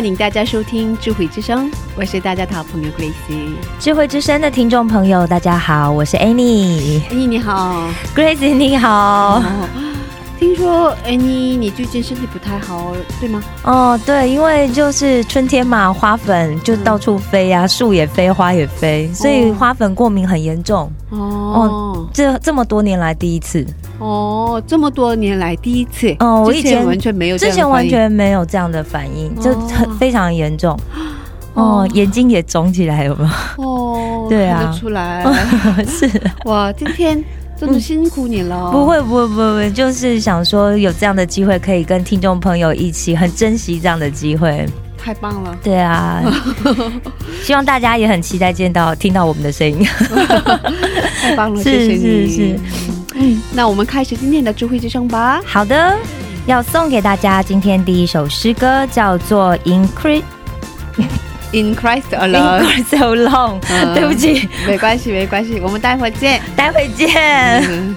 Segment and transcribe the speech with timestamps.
[0.00, 3.52] 欢迎大家收听智慧之声，我是大家的好朋友 Gracie。
[3.78, 7.02] 智慧之声的听众朋友，大家好，我是 Annie。
[7.10, 7.86] Annie，你好。
[8.16, 9.42] Grace，你好。
[10.38, 13.42] 听说 Annie 你最近身体不太好，对吗？
[13.62, 20.90] 哦，对，因为就是春天嘛，花粉就到处飞呀、树也飞，花也飞，所以哦花粉过敏很严重。
[21.10, 23.66] 哦这这么多年来第一次，
[24.00, 26.14] 哦，这么多年来第一次。
[26.18, 30.72] 哦我以前前完全没有这之前完全没有这样的反应，就很哦非常严重。
[31.54, 33.28] 哦哦，眼睛也肿起来，有没
[33.58, 35.24] 哦， 对啊出来。
[35.84, 36.08] 是，
[36.44, 37.22] 哇，今天
[37.58, 38.70] 真的辛苦你了。
[38.70, 44.64] 不会，不会，不会，不会，就是想说有这样的机会，可以跟听众朋友一起，很珍惜这样的机会。
[44.96, 45.56] 太棒了。
[45.62, 46.22] 对啊，
[47.42, 49.84] 希望大家也很期待见到、听到我们的声音。
[51.20, 52.28] 太棒了，是谢谢你。
[52.28, 52.58] 是是
[53.14, 55.40] 嗯，那我们开始今天的智慧之声吧。
[55.44, 55.96] 好的，
[56.46, 60.22] 要送给大家今天第一首诗歌，叫做《In Christ
[61.52, 62.62] In Christ alone。
[62.62, 63.60] Increase So Long》。
[63.68, 66.40] 嗯对不起，没关系，没关系，我们待会儿见。
[66.54, 67.08] 待会见。
[67.68, 67.96] 嗯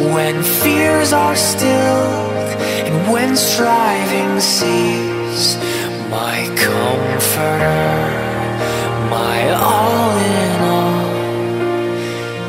[0.00, 5.56] when fears are stilled and when striving cease.
[6.10, 7.92] My comforter,
[9.10, 11.04] my all in all,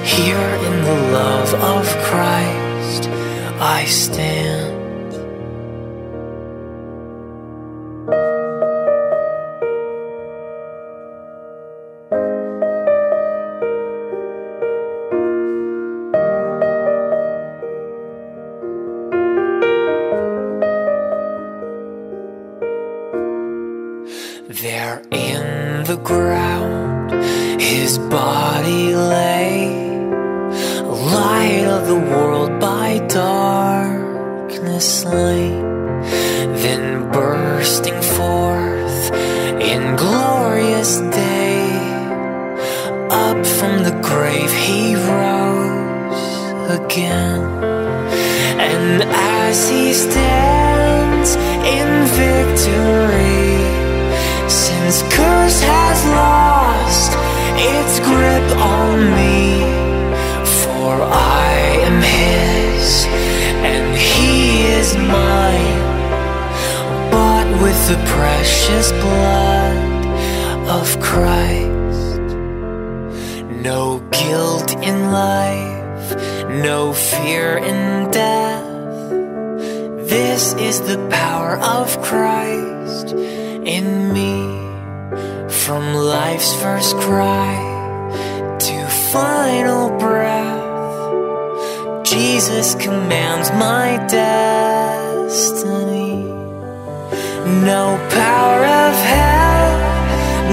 [0.04, 3.10] here in the love of Christ
[3.60, 4.41] I stand.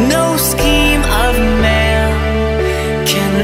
[0.06, 1.35] No scheme of
[1.67, 2.11] man
[3.06, 3.35] can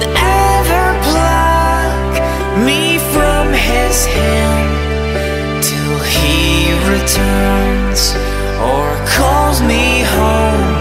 [0.41, 2.13] ever pluck
[2.67, 8.15] me from his hand till he returns
[8.71, 10.75] or calls me home,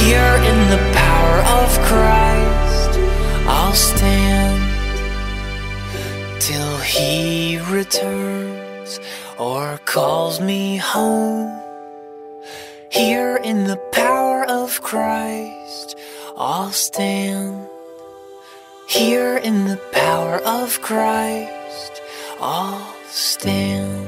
[0.00, 2.90] here in the power of Christ,
[3.46, 4.60] I'll stand
[6.40, 9.00] till he returns
[9.38, 11.50] or calls me home.
[12.90, 14.13] Here in the power
[14.74, 15.96] of Christ,
[16.36, 17.66] I'll stand.
[18.88, 22.02] Here in the power of Christ,
[22.40, 24.06] I'll stand.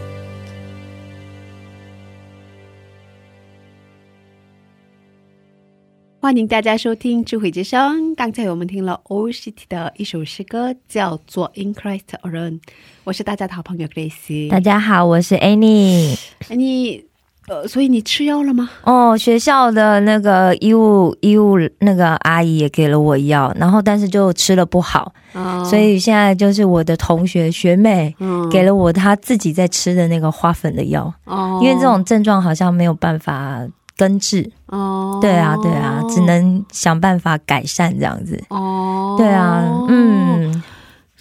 [6.20, 8.12] 欢迎大家收听智慧之声。
[8.16, 12.60] 刚才我们听了 City 的一首诗歌，叫做《In Christ Alone》。
[13.04, 14.50] 我是大家的好朋友 Grace。
[14.50, 16.18] 大家好，我是 Annie。
[16.48, 17.04] 哎你
[17.48, 18.68] 呃，所以你吃药了吗？
[18.82, 33.60] 哦，学校的那个医务医务那个阿姨也给了我药，然后但是就吃了不好，啊所以现在就是我的同学学妹嗯给了我她自己在吃的那个花粉的药，哦因为这种症状好像没有办法
[33.96, 34.50] 根治。
[34.66, 38.42] 哦，对啊，对啊，只能想办法改善这样子。
[38.48, 40.60] 哦，对啊，，嗯，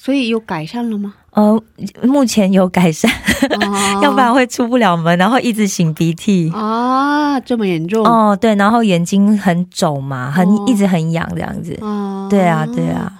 [0.05, 1.15] 所以有改善了吗？
[1.31, 1.59] 呃，
[2.03, 3.11] 目前有改善，
[3.59, 6.51] 哦 要不然会出不了门，然后一直擤鼻涕。
[6.53, 11.75] 啊，这么严重哦，对，然后眼睛很肿嘛，很、哦一直很痒这样子。
[11.81, 13.11] 哦对啊，对啊，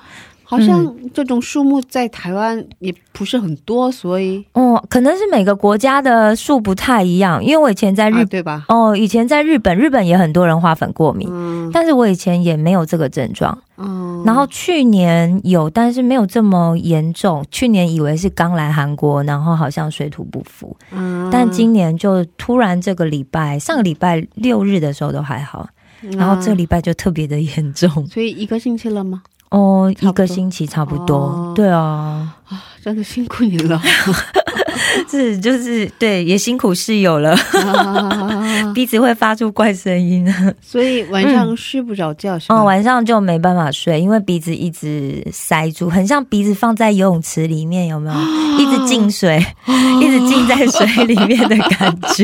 [0.48, 8.66] 好像这种树木在台湾也不是很多，所以哦，可能是每个国家的树不太一样，因为我以前在日、啊对吧？
[8.70, 13.58] 哦，以前在日本，日本也很多人花粉过敏，嗯但是我以前也没有这个症状。
[13.78, 17.44] 嗯，然后去年有，但是没有这么严重。
[17.52, 25.68] 去年以为是刚来韩国，然后好像水土不服，嗯但今年就突然这个礼拜，上个礼拜六日的时候都还好，
[26.12, 27.90] 然后这里礼拜就特别的严重。
[28.08, 29.24] 所以一个星期了吗？
[29.50, 31.18] 哦，一个星期差不多。
[31.18, 31.54] 哦。
[31.56, 32.36] 对啊，
[32.84, 33.82] 真的辛苦你了，
[35.10, 40.26] 是就是对，也辛苦室友了，啊 鼻子会发出怪声音。
[40.62, 42.56] 所以晚上睡不着觉是吧？
[42.56, 48.16] 哦，晚上就没办法睡，因为鼻子一直塞住，很像鼻子放在游泳池里面，有没有？
[48.60, 49.44] 一直进水，
[50.02, 52.24] 一直浸在水里面的感觉。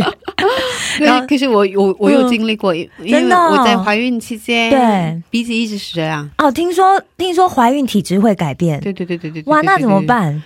[0.99, 6.29] 然后可可是我我我有经历过，因为真的哦我在怀孕期间，对鼻子一直是这样。
[6.37, 10.01] 哦，听说听说怀孕体质会改变，对对对对对，对哇，对那怎么？
[10.05, 10.41] 办？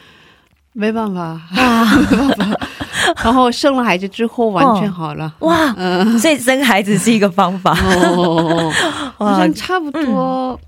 [0.74, 1.42] 没办法，啊？
[2.12, 2.58] 没办法，哇
[3.24, 5.34] 然后生了孩子之后完全好了。
[5.40, 7.72] 哇，嗯，所以生孩子是一个方法。
[7.72, 8.72] 哦，
[9.18, 10.60] 好哇像差不多，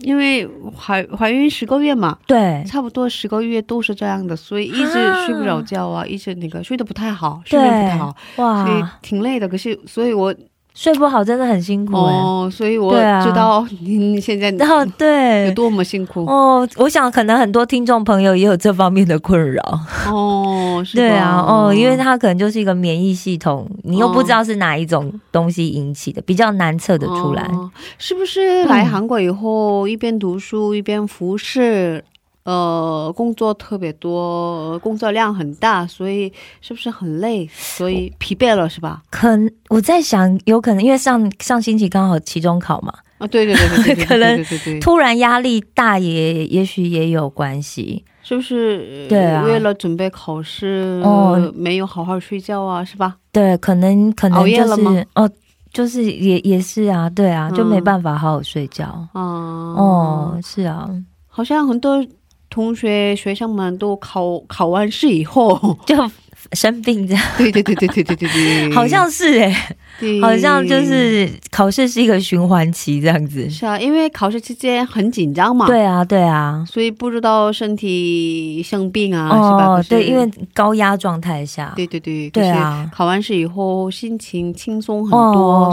[0.00, 0.48] 因为
[0.78, 9.48] 怀怀孕十个月嘛，对差不多十个月都是这样的，所以一直啊睡不着觉啊，一直那个睡得不太好，睡眠不太好，所以，挺累的。
[9.48, 10.34] 可是，所以我
[10.74, 12.12] 睡不好真的很辛苦哎。
[12.14, 15.52] 哦，所以我知道你现在 然后有。
[15.54, 19.62] 多么辛苦哦，我想可能很多听众朋友也有这方面的困扰。
[20.10, 27.42] 哦，是对啊，哦，因为它可能就是一个免疫系统，你又不知道是哪一种东西引起的，比较难测得出来。
[27.52, 32.02] 哦是不是来韩国以后、一边读书一边服侍？
[32.50, 37.48] 呃，工作特别多，工作量很大，所以是不是很累？
[37.52, 39.02] 所以疲惫了是吧？
[39.10, 39.28] 可
[39.68, 48.04] 我在想，有可能因为上上星期刚好期中考嘛，啊，对对对对 可能突然压力大也也许也有关系。
[48.22, 49.04] 是不是？
[49.04, 53.16] 呃对啊为了准备考试，哦没有好好睡觉啊，是吧？
[53.32, 55.30] 对，可能可能熬夜就是了吗哦，
[55.72, 58.86] 就是也也是啊，对啊，就嗯没办法好好睡觉。
[59.12, 60.88] 啊，哦，是啊，
[61.28, 62.04] 好像很多
[62.50, 65.96] 同学学生们都考考完试以后， 就
[66.52, 70.20] 生病这样，对对对对对对对对，好像是哎、对。
[70.20, 73.48] 好像就是考试是一个循环期这样子。
[73.48, 76.64] 是啊，因为考试期间很紧张嘛，，对啊，对啊。
[76.66, 79.76] 所以不知道身体生病啊，是吧？
[79.76, 79.94] 可，是？
[79.94, 82.82] 哦对，因为高压状态下，对对对，对啊。
[82.82, 85.20] 就是考完试以后心情轻松很多，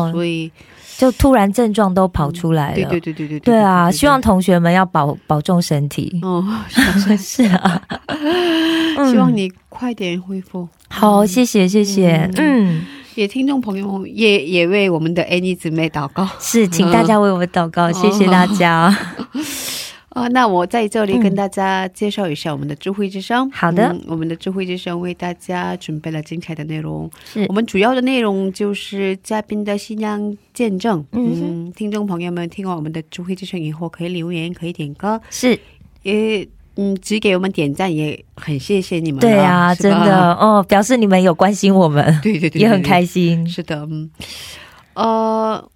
[0.04, 0.10] 哦。
[0.14, 0.52] 所以
[0.98, 2.76] 就突然症状都跑出来了。
[2.90, 6.20] 对对对对对对啊，希望同学们要保保重身体。
[6.24, 6.44] 哦，
[7.18, 7.82] 是啊
[9.10, 10.68] 希望你快点恢复。
[10.90, 12.82] 好，谢谢谢谢，嗯，
[13.14, 18.98] 也听众朋友也也为我们的 Annie 姊妹祷告是，请大家为我们祷告，谢谢大家。
[20.18, 23.50] 啊、那我在这里嗯跟大家介绍一下我们的智慧之声。
[23.52, 27.10] 好的嗯我们的智慧之声为大家准备了精彩的内容。
[27.24, 31.06] 是我们主要的内容就是嘉宾的新娘见证。
[31.12, 35.60] 嗯嗯，听众朋友们听完我们的智慧之声以后，可以留言，可以点歌，是，
[36.02, 36.48] 也
[36.78, 39.22] 嗯只给我们点赞，也很谢谢你们了。
[39.22, 42.82] 对啊，真的，哦，表示你们有关心我们，对对对，也很。
[42.82, 43.46] 开心。
[43.48, 44.10] 是的，嗯，
[44.94, 45.70] 呃，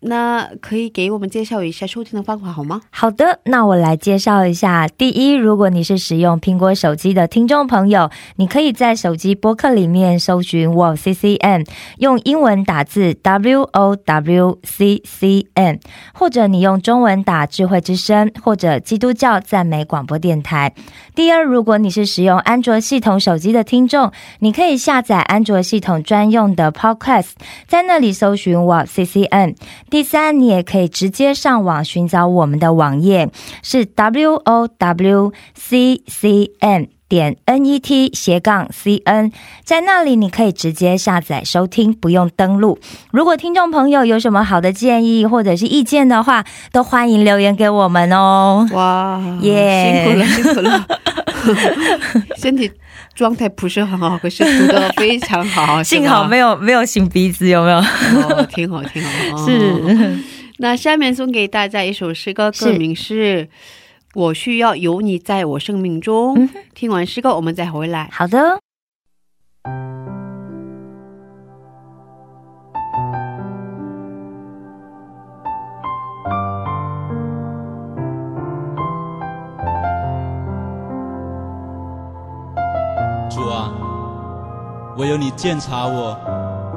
[0.00, 2.82] 那可以给我们介绍一下收听的方法好吗？
[2.90, 4.86] 好的，那我来介绍一下。
[4.86, 11.64] 第一，如果你是使用苹果手机的听众朋友，你可以在手机播客里面搜寻 w c c n
[11.98, 15.80] 用英文打字 W O W C C N，
[16.12, 20.74] 或者你用中文打智慧之声或者基督教赞美广播电台。
[21.14, 27.30] 第二，如果你是使用安卓系统手机的听众，你可以下载安卓系统专用的 Podcast，
[27.66, 29.54] 在那里搜寻 w c c n
[29.88, 33.30] 第三，你也可以直接上网寻找我们的网页，
[33.62, 39.30] 是 w o w c c n 点 n e t 斜杠 c n，
[39.62, 42.80] 在那里你可以直接下载收听，不用登录。
[43.12, 48.66] 如果听众朋友有什么好的建议或者是意见的话，都欢迎留言给我们哦。
[48.72, 50.86] 哇，耶辛苦了，辛苦了，
[52.36, 52.68] 身体
[53.16, 57.78] 状态不是很好，可是读的非常好， 幸好没有，没有擤鼻子，有没有？
[57.78, 60.18] 哦，挺好，挺好， 哦是。
[60.58, 63.44] 那下面送给大家一首诗歌，歌名是
[64.14, 66.34] 《我需要有你在我生命中》。
[66.38, 68.08] 嗯听完诗歌，我们再回来。
[68.12, 68.58] 好的。
[84.96, 86.16] 唯有你鉴察我，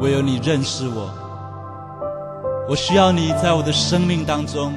[0.02, 1.10] 唯有你认识我。
[2.68, 4.74] 我需要你在我的生命当中，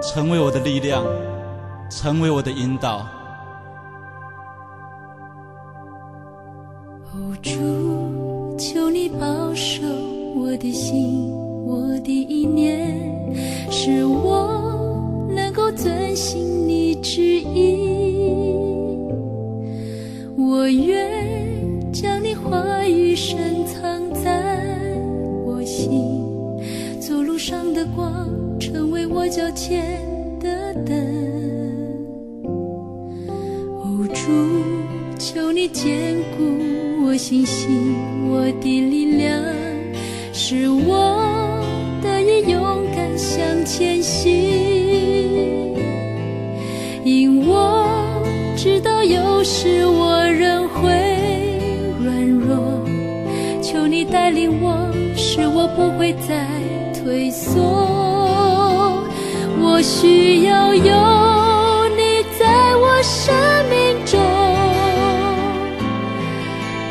[0.00, 1.04] 成为我的力量，
[1.90, 3.04] 成为我的引导。
[7.40, 9.82] 主，求你保守
[10.34, 11.30] 我的心，
[11.66, 12.98] 我的意念，
[13.70, 18.32] 使我能够遵行你旨意。
[20.36, 21.47] 我愿
[22.00, 24.30] 将你话语深藏在
[25.44, 25.90] 我心，
[27.00, 28.28] 走路上的光，
[28.60, 30.00] 成为我脚前
[30.38, 30.96] 的灯。
[33.82, 34.30] 哦，主，
[35.18, 37.96] 求你坚固我信心，
[38.30, 39.36] 我的力量，
[40.32, 41.60] 使我
[42.00, 44.32] 得以勇敢向前行。
[47.04, 48.22] 因我
[48.56, 51.17] 知道有时我仍会，
[54.10, 56.46] 带领我，使我不会再
[56.94, 57.54] 退缩。
[59.60, 63.34] 我需要有你在我生
[63.68, 64.18] 命中，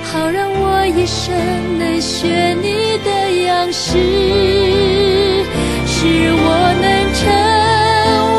[0.03, 1.33] 好让我一生
[1.79, 3.09] 能学你的
[3.45, 3.97] 样式，
[5.85, 6.45] 使我
[6.81, 7.23] 能成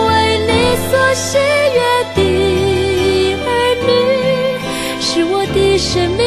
[0.08, 0.10] 为
[0.46, 0.50] 你
[0.88, 1.38] 所喜
[1.74, 1.78] 悦
[2.14, 2.20] 的
[3.44, 3.46] 儿
[3.86, 3.88] 女，
[5.00, 6.22] 使我的生命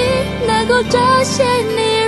[0.48, 2.01] 能够彰显你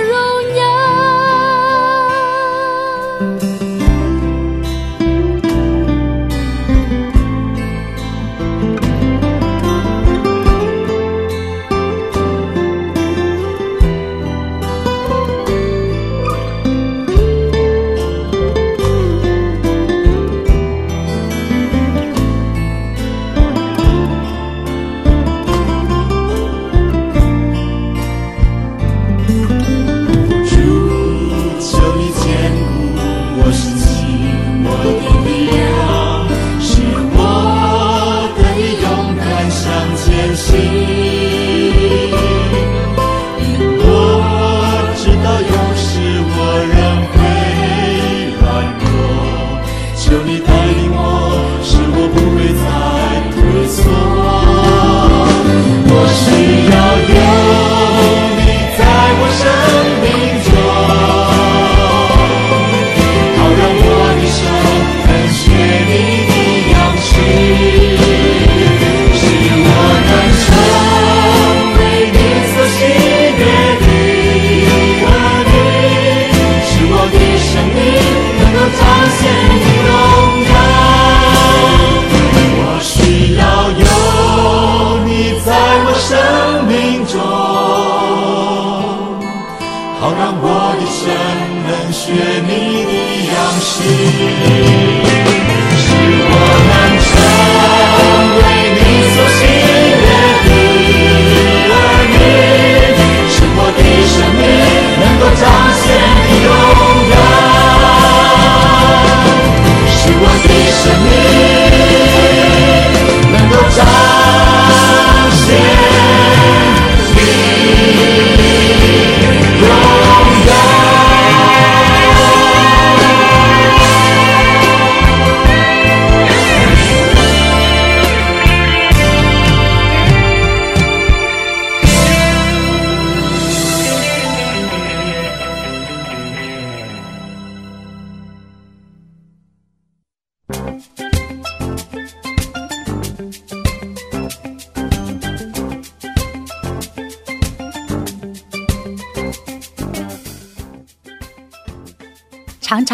[94.24, 94.63] 式，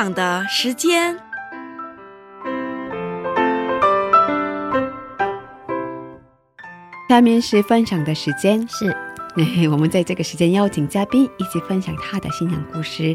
[0.00, 1.14] 分享的时间。
[7.10, 8.96] 下面是分享的时间，是
[9.68, 13.14] 我们在这个时间邀请嘉宾一起分享他的信仰故事。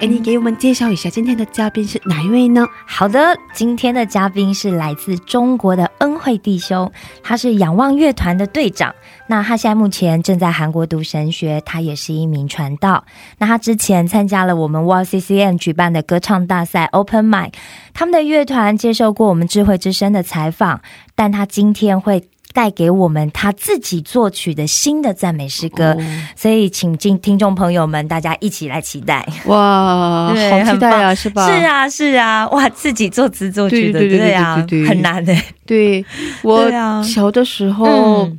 [0.00, 2.66] 哎，你给我们介绍一下今天的嘉宾是哪一位呢？
[2.86, 6.90] 好的，今天的嘉宾是来自中国的恩惠弟兄，
[7.22, 8.94] 他是仰望乐团的队长。
[9.26, 13.04] 那他现在目前正在韩国读神学，他也是一名传道。
[13.36, 17.52] 那他之前参加了我们 w c c m 举办的歌唱大赛 Open m i c
[17.92, 20.80] 他们的乐团接受过我们智慧之声的采访，
[21.14, 22.24] 但他今天会。
[22.52, 25.96] 带给我们他自己作曲的新的赞美诗歌，
[26.36, 30.28] 所以请进听众朋友们，大家一起来期待哇！
[30.34, 31.46] 好期待啊，是吧？
[31.46, 32.68] 是啊，是啊，哇！
[32.70, 35.34] 自己作词作曲的，对啊，很难的。
[35.66, 36.04] 对
[36.42, 36.70] 我
[37.02, 38.30] 小的时候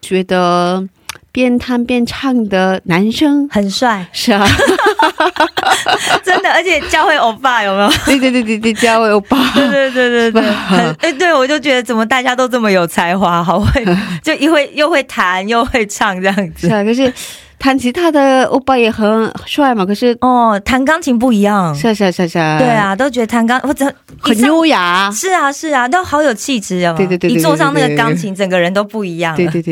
[0.00, 0.86] 觉得。
[1.34, 3.48] 边弹边唱的男生。
[3.48, 4.46] 很帅，是啊，
[6.22, 7.90] 真的，而且教会欧巴有没有？
[8.06, 10.44] 对对对对对，教会欧巴，对对对对对，
[11.00, 13.84] 哎，对我就觉得怎么大家都这么有才华，好会，
[14.22, 17.12] 就一会又会弹又会唱这样子，是啊，可是。
[17.64, 29.62] 弹吉他的欧巴也很帅嘛，可是哦，弹钢琴不一样，是是是是，对啊，都觉得弹钢或者很优雅，是啊是啊，都好有气质啊，对对对，一坐上那个钢琴，整个人都不一样，对对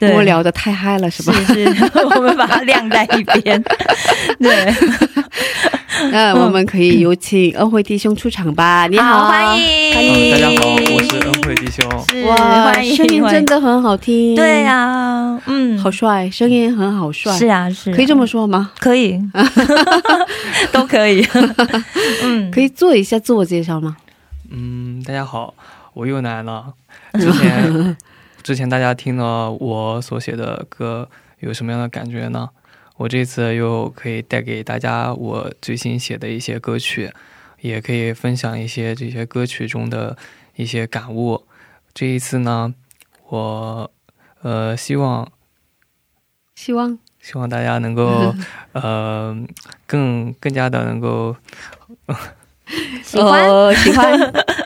[0.00, 1.32] 对，我聊的太嗨了是吧？
[1.46, 1.84] 是是，
[2.16, 3.62] 我们把它晾在一边，
[4.42, 4.74] 对。
[6.12, 8.86] 那我们可以有请恩惠弟兄出场吧。
[8.86, 12.26] 你好，欢迎，欢迎，大家好，我是恩惠弟兄。
[12.26, 14.34] 哇，声音真的很好听。
[14.34, 17.32] 对呀，嗯，好帅，声音很好帅。
[17.38, 18.72] 是啊，是，可以这么说吗？
[18.78, 19.18] 可以，
[20.70, 21.26] 都可以。
[22.22, 23.96] 嗯，可以做一下自我介绍吗？
[24.50, 25.54] 嗯，大家好，
[25.94, 26.74] 我又来了。
[27.14, 27.96] 之前，
[28.42, 31.08] 之前大家听了我所写的歌，
[31.40, 32.50] 有什么样的感觉呢？
[32.96, 37.12] 我这次又可以带给大家我最新写的一些歌曲，
[37.60, 40.16] 也可以分享一些这些歌曲中的
[40.56, 41.42] 一些感悟。
[41.92, 42.74] 这一次呢，
[43.28, 43.90] 我
[44.42, 45.30] 呃希望
[46.54, 48.34] 希望希望大家能够
[48.72, 49.36] 呃
[49.86, 51.36] 更更加的能够
[53.04, 54.18] 喜欢 喜欢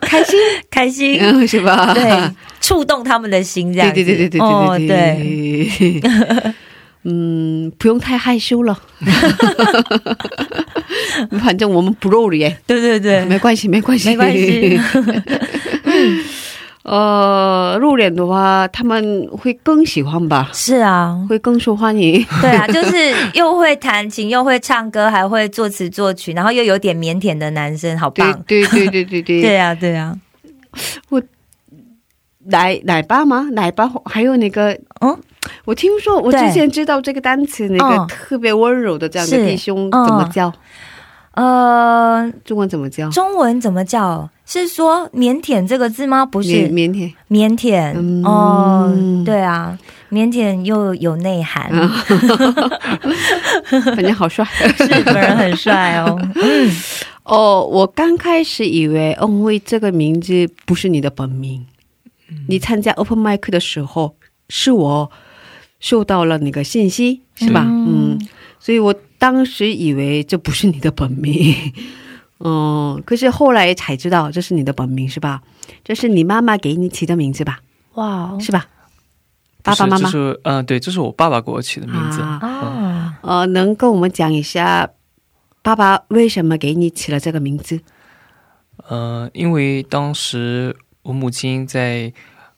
[0.03, 0.39] 开心
[0.71, 1.93] 开心是吧？
[1.95, 6.55] 对，触动他们的心，这样对对对对对对对。
[7.05, 8.79] 嗯，不用太害羞了，
[11.43, 12.55] 反正我们不露脸。
[12.67, 14.79] 对对对，没关系，没关系，没关系。
[16.83, 20.49] 呃，露脸的话，他们会更喜欢吧？
[20.53, 22.25] 是啊，会更受欢迎。
[22.41, 28.43] 对啊， 就是又会弹琴，又会唱歌，还会作词作曲，然后又有点腼腆的男生，好棒！
[28.47, 29.43] 对对对对对。
[29.43, 30.17] 对啊，对啊。
[31.11, 31.23] 我
[32.47, 33.49] 奶奶爸吗？
[33.53, 35.17] 奶爸还有那个嗯。
[35.65, 40.53] 我听说，我之前知道这个单词，那个特别温柔的这样的弟兄怎么叫？
[41.35, 43.09] 呃，中文怎么叫？
[43.11, 44.29] 中文怎么叫？
[44.45, 46.27] 是说“腼腆”这个字吗？
[46.27, 48.27] 不是，腼腆，腼腆。
[48.27, 48.93] 哦，
[49.25, 49.79] 对啊，
[50.11, 51.71] 腼腆又有内涵，
[53.95, 54.45] 反正好帅，
[54.77, 56.21] 是本人很帅哦。
[57.23, 61.65] 哦，我刚开始以为“恩惠”这个名字不是你的本名。
[62.49, 64.17] 你参加 Open Mic 的时候，
[64.49, 65.13] 是我。
[65.81, 67.65] 收到了那个信息是吧？
[67.67, 68.19] 嗯，
[68.59, 71.55] 所以我当时以为这不是你的本名，
[72.39, 75.43] 嗯，可是后来才知道这是你的本名是吧？
[75.83, 77.61] 这是你妈妈给你起的名字吧？
[77.95, 78.69] 哇，是吧？
[79.63, 80.11] 爸爸妈妈
[80.45, 82.23] 嗯、对，这是我爸爸给我起的名字。
[82.23, 84.89] 啊啊，呃，能跟我们讲一下
[85.61, 87.81] 爸爸为什么给你起了这个名字？
[88.89, 92.11] 呃，因为当时我母亲在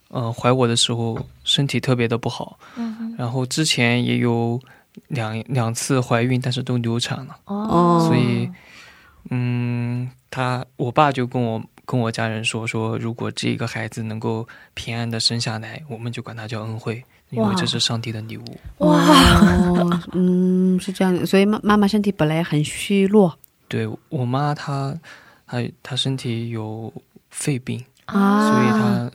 [0.08, 4.60] 呃怀我的时候身体特别的不好，嗯然后之前也有
[5.08, 8.04] 两两次怀孕，但是都流产了，哦。
[8.06, 8.50] 所以
[9.30, 18.44] 嗯，他我爸就跟我跟我家人说说，如果这个孩子能够平安的生下来，我们就管他叫恩惠，因为这是上帝的礼物。
[18.78, 23.38] 哇，哦，嗯，是这样的，所以妈妈妈身体本来很虚弱。
[23.68, 24.94] 对我妈她
[25.46, 26.92] 她她身体有
[27.30, 29.12] 肺病，啊，所以她嗯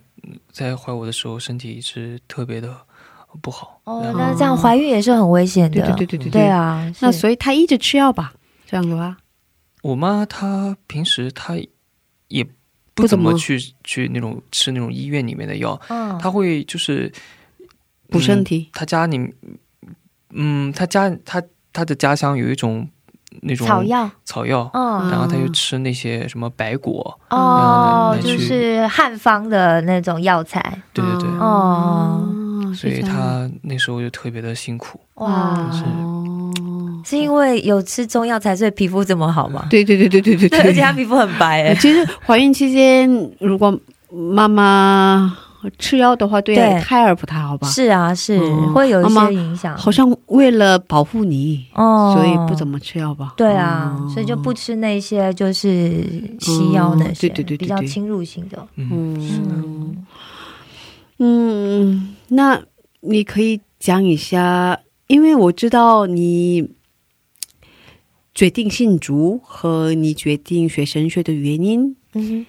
[0.52, 2.76] 在怀我的时候身体一直特别的
[3.42, 3.80] 不好。
[3.84, 8.34] 哦，那这样怀孕也是很危险的，对对对对对对，啊，那所以她一直吃药吧？
[8.66, 9.18] 这样的话，
[9.82, 11.56] 我妈她平时她
[12.28, 12.44] 也
[12.94, 17.12] 不怎么不怎么去去那种吃那种医院里面的药，嗯，她会就是
[18.10, 18.70] 补身体。
[18.74, 19.20] 她家里，
[20.32, 22.90] 嗯，她家她她的家乡有一种
[23.41, 30.62] 那种草药，草药，嗯，然后他就吃那些什么白果，哦，就是汉方的那种药材，
[30.93, 32.23] 对对对，哦，
[32.76, 33.15] 所以是这样。
[33.15, 35.00] 她那时候就特别的辛苦。
[35.15, 35.84] 哇，是。
[35.84, 36.52] 哦，
[37.06, 39.65] 是因为有吃中药材，所以皮肤这么好吗？
[39.71, 43.78] 对对对对对对对，而且他皮肤很白其实怀孕期间，如果
[44.12, 45.38] 妈妈
[45.80, 46.80] 吃药的话，对对。
[46.82, 47.67] 胎儿不太好吧？
[47.70, 48.74] 是啊，是嗯。
[48.74, 53.34] 会有一些影响，好像为了保护你，哦，所以不怎么吃药吧？
[53.38, 56.04] 对啊，嗯所以就不吃那些就是
[56.39, 58.67] 西药那些，嗯对对对对对比较侵入性的。
[58.76, 59.17] 嗯，
[59.50, 60.06] 嗯。
[61.20, 62.62] 嗯，那
[63.02, 66.70] 你可以讲一下，因为我知道你
[68.36, 72.46] 决定信主和你决定学神学的原因嗯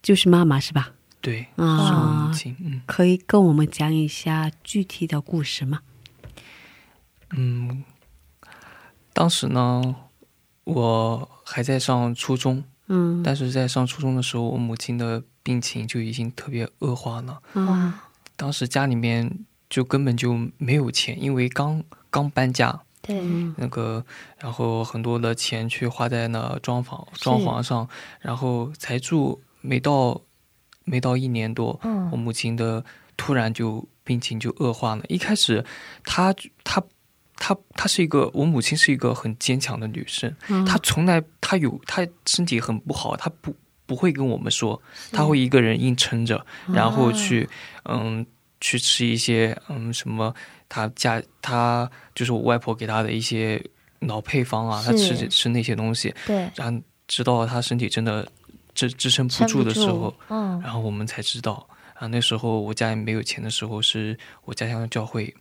[0.00, 0.92] 就是妈妈是吧？
[1.22, 2.54] 对，是我啊母，亲。
[2.60, 5.80] 嗯可以跟我们讲一下具体的故事吗？
[7.30, 7.84] 嗯，
[9.14, 9.94] 当时呢，
[10.64, 17.40] 我还在上初中，嗯，但是在上初中的时候，我母亲的病情就已经特别恶化了。
[17.54, 17.94] 哼，哇，
[18.36, 24.04] 当时家里面就根本就没有钱，因为刚刚搬家，对，嗯那个，
[24.38, 27.88] 然后很多的钱去花在那装潢装潢上，
[28.20, 30.20] 然后才住没到
[30.84, 32.84] 没到一年多，我嗯，母亲的
[33.16, 35.04] 突然就病情就恶化了。
[35.08, 35.64] 一开始，
[36.04, 36.82] 她她
[37.36, 40.64] 她她是一个我母亲是一个很坚强的女生，嗯。
[40.64, 43.54] 她从来她有她身体很不好，她不
[43.86, 44.80] 不会跟我们说，
[45.12, 47.48] 她会一个人硬撑着，然后去
[47.84, 48.24] 嗯
[48.60, 50.34] 去吃一些嗯什么
[50.68, 53.62] 她家她就是我外婆给她的一些
[54.00, 58.26] 老配方啊，她是吃吃那些东西，对，然后直到她身体真的
[58.74, 65.32] 支支撑不住的时候。，嗯，然后我们才知道，啊，那时候我家里没有钱的时候，是我家乡的教会，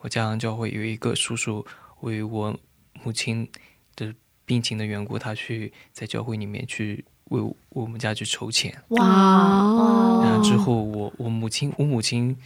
[0.00, 1.64] 我家乡教会有一个叔叔
[2.00, 2.56] 为我
[3.02, 3.48] 母亲
[3.96, 4.12] 的
[4.44, 12.36] 病情的缘故，他去在教会里面去为我我们家去筹钱，哇，哦然后之后我我母亲我母亲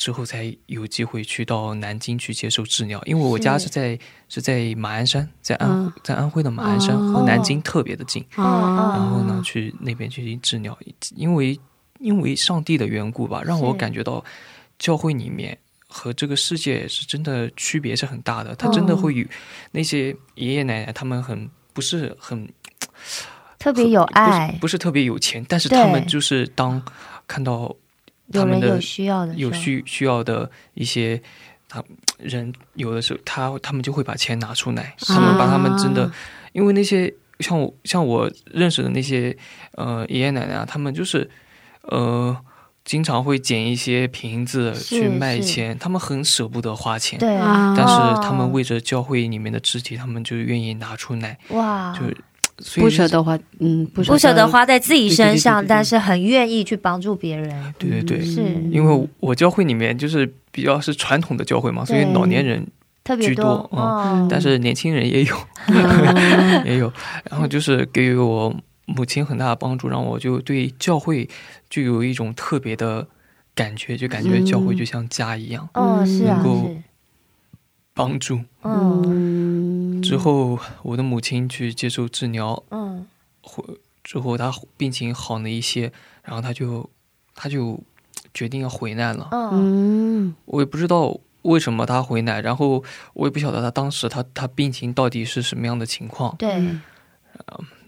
[0.00, 3.60] 之后才有机会去到南京去接受治疗，因为我家是。
[3.66, 3.98] 是在
[4.30, 10.76] 是在马鞍山，在安、嗯在安徽的马鞍山、哦和南京特别的近，啊然后呢，去那边进行治疗，
[11.14, 11.60] 因为
[11.98, 14.24] 因为上帝的缘故吧，让我感觉到
[14.78, 18.54] 教会里面和这个世界是真的区别是很大的。
[18.56, 19.28] 他真的会与
[19.70, 22.48] 那些爷爷奶奶，他们很不是很
[23.58, 26.82] 特别有爱，不是特别有钱，但是他们就是当
[27.28, 27.76] 看到
[28.32, 31.20] 有人有需要的，有需需要的一些
[31.68, 31.82] 他
[32.18, 36.14] 人，有的时候他他们就会把钱拿出来，他们把他们真的，啊
[36.52, 39.36] 因为那些像我像我认识的那些
[39.72, 41.30] 呃爷爷奶奶啊，他们就是
[41.82, 42.36] 呃
[42.84, 47.18] 经常会捡一些瓶子去卖钱，他们很舍不得花钱。
[47.18, 47.74] 对，啊。
[47.76, 52.00] 但是哦他们为着教会里面的肢体，他们就愿意拿出来，哇，就
[52.60, 58.18] 所以不舍得花，嗯，不不舍得花在自己身对对对上，对对但是很愿意去帮助别人，对对。
[58.18, 58.42] 对，是。
[58.70, 62.66] 因为我教会里面就是比较是传统的教会嘛，所以老年人
[63.02, 65.36] 特别居多嗯哦，但是年轻人也有，
[66.66, 66.92] 也有，
[67.30, 68.54] 然后就是给予我
[68.86, 71.28] 母亲很大的帮助，让我就对教会
[71.68, 73.06] 就有一种特别的
[73.54, 76.76] 感觉，就感觉教会就像家一样，哦，是啊，能够，
[77.94, 78.40] 帮助。
[78.62, 79.02] 嗯
[80.00, 83.06] 嗯之后我的母亲去接受治疗，嗯，
[83.42, 83.62] 回
[84.02, 86.88] 之后她病情好了一些，然后她就
[87.34, 87.78] 她就
[88.34, 89.28] 决定要回来了。
[89.30, 92.82] 嗯，嗯我也不知道为什么她回来，然后
[93.14, 96.34] 我也不晓得她当时她她病情到底是什么样的情况。
[96.36, 96.50] 对，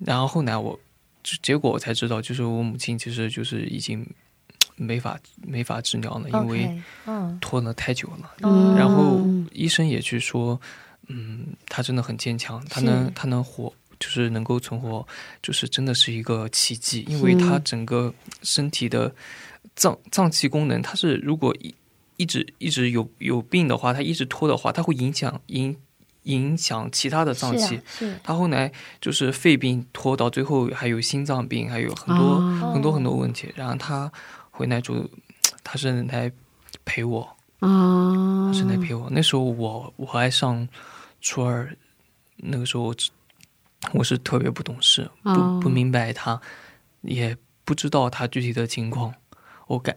[0.05, 0.79] 然后后来我，
[1.23, 4.07] 就结果我才知道，就是我母亲其实就是已经
[4.77, 8.31] 没法没法治疗了，因为嗯拖了太久了。
[8.43, 9.21] 嗯然后
[9.53, 10.61] 医生也去说，
[11.09, 15.07] 嗯，他真的很坚强，他能他能活，就是能够存活，
[15.43, 18.13] 就是真的是一个奇迹，因为他整个
[18.43, 19.15] 身体的
[19.75, 21.75] 脏脏器功能，它是如果一
[22.17, 25.77] 一直一直有有病的话，他一直拖的话，它会影响影
[26.25, 27.81] 影响其他的脏器。
[28.23, 33.53] 他后来就是肺病拖到最后，还有心脏病，还有很多、啊很多很多问题。
[33.57, 34.11] 然后他
[34.51, 35.09] 回来就，
[35.65, 36.31] 他是来
[36.85, 37.23] 陪我，
[37.59, 39.09] 啊他是来陪我。
[39.11, 40.69] 那时候我我还上
[41.23, 41.75] 初二，
[42.37, 42.95] 那个时候我
[43.95, 45.35] 我是特别不懂事，哦。
[45.35, 46.39] 不不明白他，
[47.01, 49.15] 也不知道他具体的情况。
[49.69, 49.97] 我感，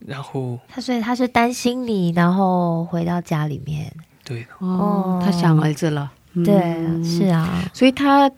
[0.00, 4.42] 然后他所以他是担心你，然后回到家里面，对。
[4.42, 8.28] 的，哦，他想儿子了，嗯对，是啊，所以他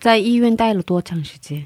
[0.00, 1.64] 在医院待了多长时间？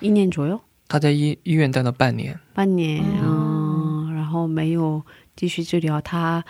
[0.00, 2.38] 一年左右，他在医医院待了半年。
[2.52, 5.02] 半年，哦嗯，然后没有
[5.34, 6.44] 继续治疗，他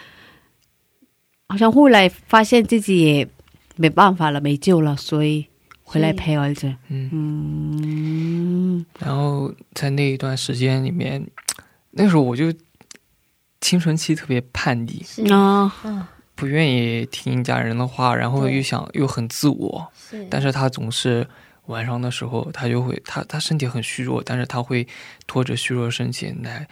[1.55, 3.29] 好像后来发现自己也
[3.77, 5.47] 没办法了，没救了，所以
[5.85, 6.67] 回来陪儿子。
[6.89, 11.25] 嗯，嗯，然后在那一段时间里面，
[11.93, 12.53] 那时候我就
[13.61, 15.23] 青春期特别叛逆，是。
[15.33, 21.25] 啊，嗯不愿意听家人的话，然后又想又很自我，是，但是他总是
[21.67, 24.85] 晚上的时候，他就会他他身体很虚弱，但是他会
[25.29, 26.67] 拖着虚弱身体来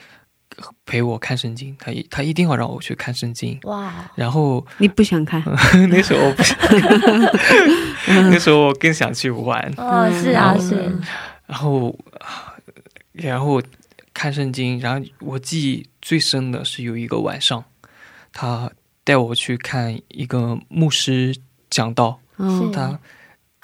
[0.87, 5.43] 陪我看圣经，他一他一定要让我去看圣经，哇，然后你不想看？
[5.91, 6.57] 那时候我不想，
[8.31, 10.75] 那时候我更想去玩，哦，是啊嗯是，
[11.47, 11.99] 然后
[13.13, 13.63] 然后
[14.15, 17.65] 看圣经，然后我记忆最深的是有一个晚上，
[18.33, 18.71] 他
[19.05, 21.35] 带我去看一个牧师
[21.71, 22.99] 讲道，嗯，他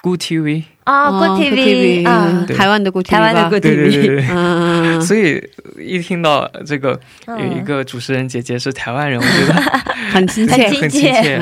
[0.01, 5.43] Good TV，啊，Good 哦 TV 啊，台湾的 Good TV，台湾的吧 Good 对对对 TV，对对，嗯， 所以
[5.77, 9.53] 一听到这个有一嗯个主持人姐姐是台湾人，我觉得
[10.11, 11.37] 很亲切，很亲亲切。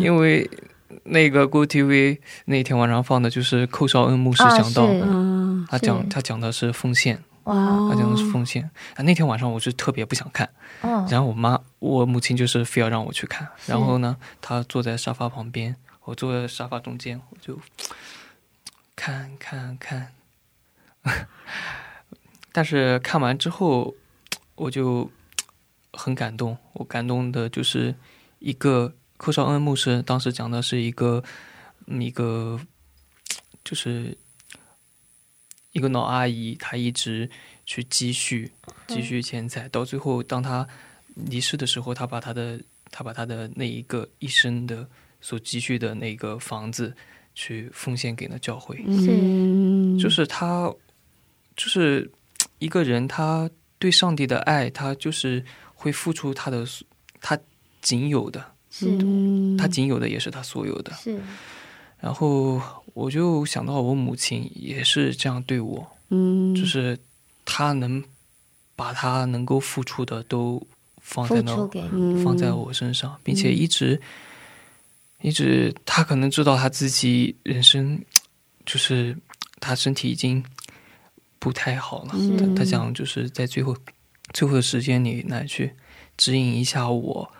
[0.00, 0.48] 因为
[1.04, 5.00] 那个 Good TV 那天晚上放的就是寇绍恩牧师啊讲道，是。
[5.04, 7.54] 嗯，他讲他讲的是奉献，哇，
[7.88, 8.64] 他讲的是奉献。
[8.96, 10.48] 啊，那天晚上我就特别不想看，
[10.82, 17.58] 嗯，然后我妈我母亲就是非要让我去看，然后呢，她坐在沙发旁边，我坐在沙发中间，我就
[18.96, 20.14] 看看看，
[22.52, 23.94] 但是看完之后，
[24.56, 25.10] 我就
[25.92, 26.56] 很感动。
[26.72, 27.94] 我感动的就是
[28.40, 31.22] 一个寇绍恩牧师当时讲的是一个
[31.86, 32.60] 嗯一个
[33.64, 34.16] 就是
[35.70, 37.30] 一个老阿姨，她一直
[37.64, 38.50] 去积蓄
[38.88, 40.66] 积蓄钱财，到最后当她
[41.14, 42.60] 离世的时候，她把她的
[42.90, 44.88] 她把她的那一个一生的
[45.22, 46.94] 所积蓄的那个房子
[47.34, 48.84] 去奉献给了教会。
[48.86, 50.70] 嗯，就是他，
[51.56, 52.10] 就是
[52.58, 55.42] 一个人，他对上帝的爱，他就是
[55.74, 56.66] 会付出他的
[57.22, 57.38] 他
[57.80, 58.44] 仅有的，
[59.56, 60.92] 他仅有的也是他所有的。
[60.94, 61.18] 是，
[61.98, 62.60] 然后
[62.92, 66.98] 我就想到我母亲也是这样对我，嗯，就是
[67.44, 68.02] 他能
[68.76, 70.64] 把他能够付出的都
[71.00, 71.54] 放在那
[72.22, 74.00] 放在我身上，并且一直、
[75.22, 77.98] 一直，他可能知道他自己人生
[78.66, 79.16] 就是
[79.60, 80.44] 他身体已经
[81.38, 83.76] 不太好了，嗯他他想就是在最后
[84.32, 85.72] 最后的时间里来去
[86.16, 87.32] 指引一下我，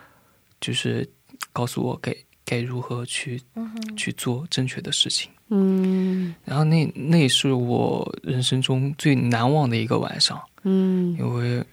[0.59, 1.07] 就是
[1.51, 2.15] 告诉我该
[2.45, 5.29] 该如何去嗯，去做正确的事情。
[5.49, 10.41] 嗯然后那那也是我人生中最难忘的一个晚上。
[10.63, 11.63] 嗯因为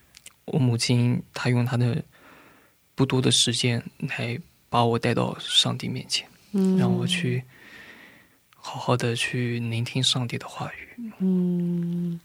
[0.46, 2.02] 我母亲她用她的
[2.94, 3.82] 不多的时间
[4.18, 4.38] 来
[4.70, 7.42] 把我带到上帝面前，嗯，让我去
[8.56, 11.12] 好好的去聆听上帝的话语。
[11.18, 12.18] 嗯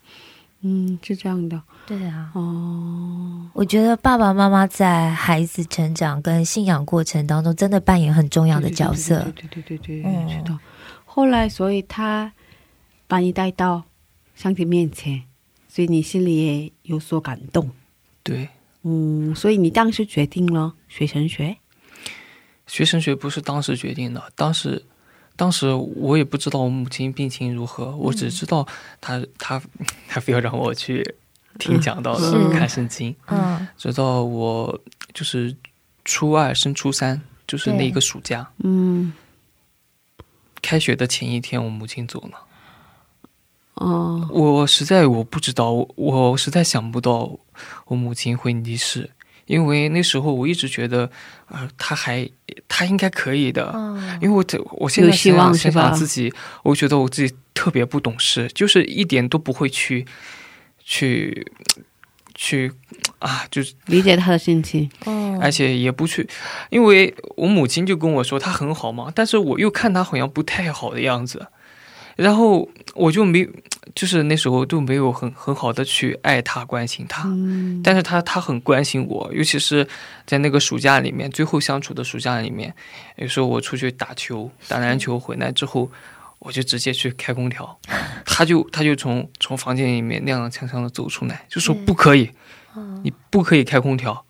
[0.61, 2.31] 嗯是这样的对啊。
[2.33, 9.23] 哦，我觉得爸爸妈妈在孩子成长跟信仰过程当中，真的扮演很重要的角色。
[9.35, 10.59] 对对对对对嗯对，知道。
[11.05, 12.31] 后来，所以他
[13.07, 13.83] 把你带到
[14.35, 15.23] 上帝面前，
[15.67, 17.69] 所以你心里也有所感动。
[18.21, 18.49] 对，
[18.83, 21.57] 嗯，所以你当时决定了学神学。
[22.67, 24.83] 学神学不是当时决定的，当时。
[25.37, 28.65] 当时我也不知道我母亲病情如何，我只知道
[29.01, 29.61] 她她
[30.07, 31.05] 她非要让我去
[31.59, 33.13] 听讲道、是看圣经。
[33.27, 34.79] 嗯直到我
[35.13, 35.53] 就是
[36.05, 39.11] 初二升初三，就是那个暑假，嗯
[40.61, 42.39] 开学的前一天，我母亲走了。
[43.73, 47.37] 哦我实在我不知道，我我实在想不到
[47.87, 49.09] 我母亲会离世，
[49.45, 51.09] 因为那时候我一直觉得，
[51.49, 52.27] 呃，他还
[52.67, 54.19] 他应该可以的，嗯。
[54.21, 55.81] 因为我这我现在希想想想望是吧？
[55.89, 60.05] 想自己，我觉得我自己特别不懂事，就是一点都不会去
[60.83, 61.51] 去
[62.33, 62.71] 去
[63.19, 64.89] 啊，就是理解他的心情。
[65.05, 65.39] 哦。
[65.41, 66.27] 而且也不去，
[66.69, 71.47] 因为我母亲就跟我说她很好嘛，但是我又看她好像不太好的样子，
[72.15, 73.47] 然后我就没，
[73.93, 79.87] 就是那时候都没有很很好的去爱他、关心他，嗯，但是他他很关心我，尤其是
[80.25, 82.73] 在那个暑假里面，最后相处的暑假里面，
[83.17, 85.91] 有时候我出去打球、打篮球回来之后。
[86.39, 87.79] 我就直接去开空调，
[88.23, 92.29] 他就他就从从房间里面踉踉跄跄的走出来，就说嗯不可以，
[92.75, 94.24] 哦你不可以开空调，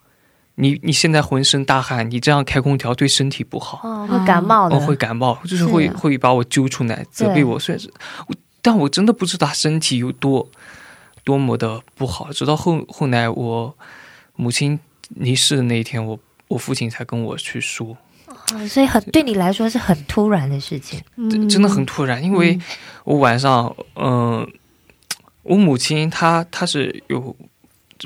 [0.55, 7.59] 你你现在浑身大汗，你这样开空调对身体不好，哦，会感冒的，哦，会感冒，就是会会把我揪出来责备我。
[7.59, 7.91] 虽然是
[8.27, 10.47] 我，但我真的不知道身体有多
[11.23, 12.31] 多么的不好。
[12.31, 13.75] 直到后后来我
[14.35, 17.97] 母亲离世的那一天，我我父亲才跟我去说，
[18.53, 21.01] 哦所以很对你来说是很突然的事情。
[21.29, 22.57] 真真的很突然，因为
[23.03, 24.47] 我晚上，嗯、
[25.43, 27.35] 我母亲她她是有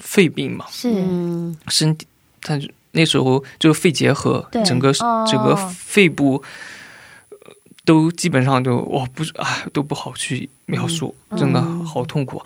[0.02, 1.56] 肺病嘛，是，嗯。
[1.68, 2.08] 身体，
[2.42, 6.44] 她就那时候就肺结核，整个、哦整个肺部
[7.30, 7.38] 呃
[7.86, 12.42] 都基本上就我不是啊都不好去描述，真的嗯好痛苦。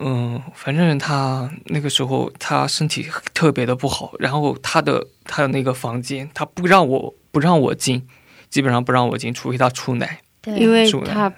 [0.00, 8.04] 嗯，反正他那个时候他身体特别的不好，然后他的他的那个房间，他不让我不让我进，
[8.48, 10.20] 基本上不让我进，除非他出来。
[10.40, 11.32] 对，因为他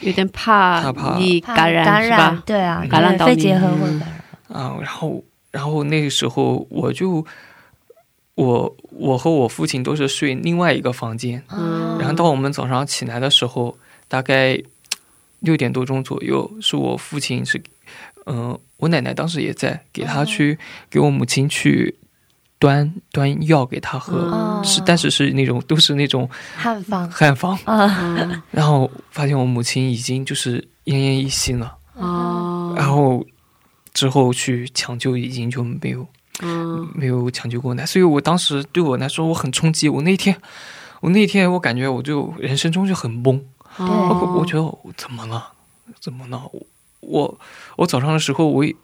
[0.00, 2.42] 有点怕他怕你怕感染感染？
[2.46, 4.60] 对啊，感染到肺结核会感染。
[4.60, 7.24] 啊，然后然后那个时候我就
[8.34, 13.76] 我我和我父亲都是睡另外一个房间，嗯然后到我们早上起来的时候，
[14.08, 14.58] 大概
[15.40, 17.62] 六点多钟左右，是我父亲是，
[18.26, 20.58] 嗯、我奶奶当时也在，给他去、
[20.88, 21.94] 给我母亲去
[22.58, 27.58] 端端药给他喝，哦是但是是那种都是那种汉方汉方，
[28.50, 33.24] 然后发现我母亲已经就是奄奄一息了，哦，然后
[34.00, 36.06] 之后去抢救已经就没有
[36.40, 39.90] 嗯没有抢救过来，所以我当时对我来说我很冲击。
[39.90, 40.34] 我那天，
[41.02, 43.38] 我那天我感觉我就人生中就很懵，
[43.76, 45.52] 哦我我觉得我怎么了？
[46.00, 46.50] 怎么了？
[47.00, 47.38] 我
[47.76, 48.74] 我早上的时候我也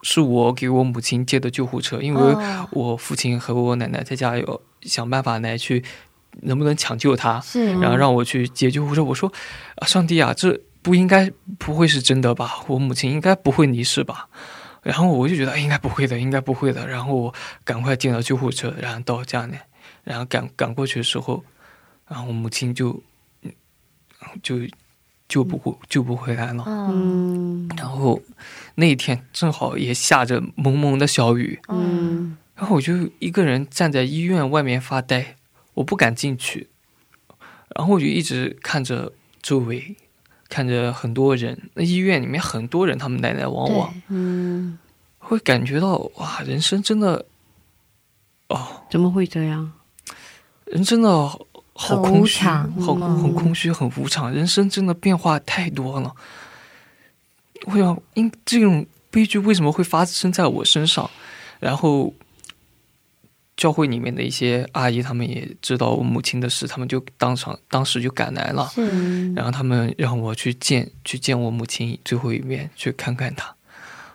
[0.00, 5.84] 是我给我母亲借的救护车，因为哦我父亲和我奶奶在家有想办法来去
[6.40, 9.04] 能不能抢救他，是然后让我去接救护车。
[9.04, 9.30] 我说
[9.76, 12.64] 啊，上帝啊，这不应该不会是真的吧？
[12.68, 14.28] 我母亲应该不会离世吧？
[14.82, 16.86] 然后我就觉得哎应该不会的，应该不会的。
[16.86, 19.54] 然后我赶快进了救护车，然后到家里，
[20.04, 21.44] 然后赶赶过去的时候，
[22.06, 23.02] 然后我母亲就
[23.42, 23.52] 嗯
[24.42, 24.60] 就
[25.28, 26.64] 救不回救不回来了。
[26.66, 28.22] 嗯嗯然后
[28.76, 35.36] 那一天正好也下着蒙蒙的小雨，嗯然后我就一个人站在医院外面发呆，
[35.74, 36.68] 我不敢进去，
[37.76, 39.12] 然后我就一直看着
[39.42, 39.96] 周围，
[40.48, 44.78] 看着很多人，那医院里面很多人，他们来来往往，嗯，
[45.18, 47.26] 会感觉到哇，人生真的，
[48.48, 49.72] 哦，怎么会这样？
[50.64, 51.10] 人真的
[51.74, 56.14] 好空虚，好嗯很空虚，很无常，人生真的变化太多了。
[57.64, 61.08] 我想，因这种悲剧为什么会发生在我身上？
[61.60, 62.14] 然后，
[63.58, 73.52] 教会里面的一些阿姨，他们也知道我母亲的事，他们就当场当时就赶来了，嗯然后他们让我去见去见我母亲最后一面，去看看她。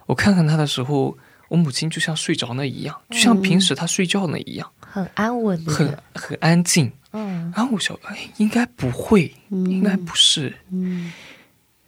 [0.06, 1.18] 我看看她的时候，
[1.50, 6.90] 我母亲就像睡着了一样，就像平时她睡觉那一样，很安稳的，很很安静。
[7.12, 7.52] 嗯。
[7.54, 10.56] 然后我想，哎，应该不会，应该不是。
[10.72, 11.12] 嗯。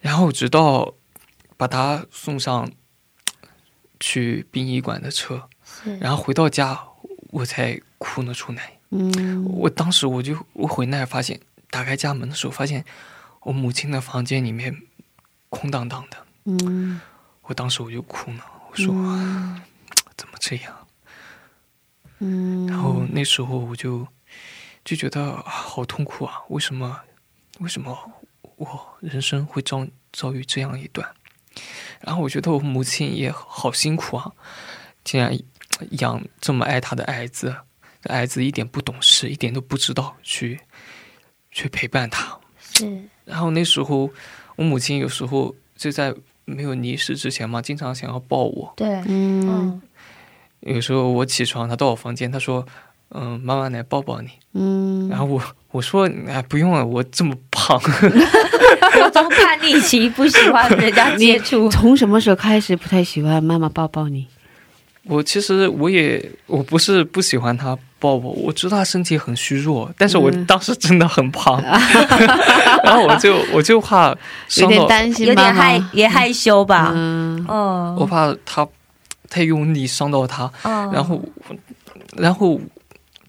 [0.01, 0.93] 然后直到
[1.55, 2.69] 把她送上
[4.01, 5.41] 去殡仪馆的车，
[6.01, 6.77] 然后回到家，
[7.36, 8.79] 我才哭了出来。
[8.92, 12.86] 嗯我当时我就我回来发现，打开家门的时候，发现
[13.42, 14.83] 我母亲的房间里面
[15.50, 16.25] 空荡荡的。
[16.46, 17.02] 嗯
[17.42, 19.62] 我当时我就哭了，我说、嗯
[20.15, 20.88] 怎么这样？
[22.19, 24.08] 嗯，然后那时候我就
[24.86, 26.42] 就觉得、啊、好痛苦啊！
[26.48, 27.02] 为什么？
[27.60, 28.12] 为什么
[28.56, 31.13] 我人生会遭遭遇这样一段？
[32.00, 34.31] 然后我觉得我母亲也好辛苦啊，
[35.04, 35.38] 竟然
[36.00, 37.56] 养这么爱他的儿子，
[38.02, 40.60] 这儿子一点不懂事，一点都不知道去
[41.52, 42.38] 去陪伴他。
[42.60, 44.10] 是然后那时候
[44.56, 46.13] 我母亲有时候就在
[46.46, 48.73] 没有离世之前嘛，经常想要抱我。
[48.76, 49.82] 对，嗯嗯
[50.62, 52.65] 有时候我起床，他到我房间，他说
[53.10, 57.80] ：“嗯，妈妈来抱抱你。”嗯，然后我我说哎不用了，我这么胖，
[59.00, 64.28] 有种叛逆期，不喜欢人家接触，从什么时候开始不太喜欢妈妈抱抱你？
[65.08, 71.62] 我其实我也我不是不喜欢他抱我，我知道他身体很虚弱，但是我嗯当时真的很胖，
[72.83, 74.15] 然后我就我就怕
[74.58, 76.91] 有，点担心有点害也害羞吧？
[76.95, 78.67] 嗯哦，我怕他
[79.29, 81.21] 太用力伤到他，哦然后
[82.17, 82.60] 然后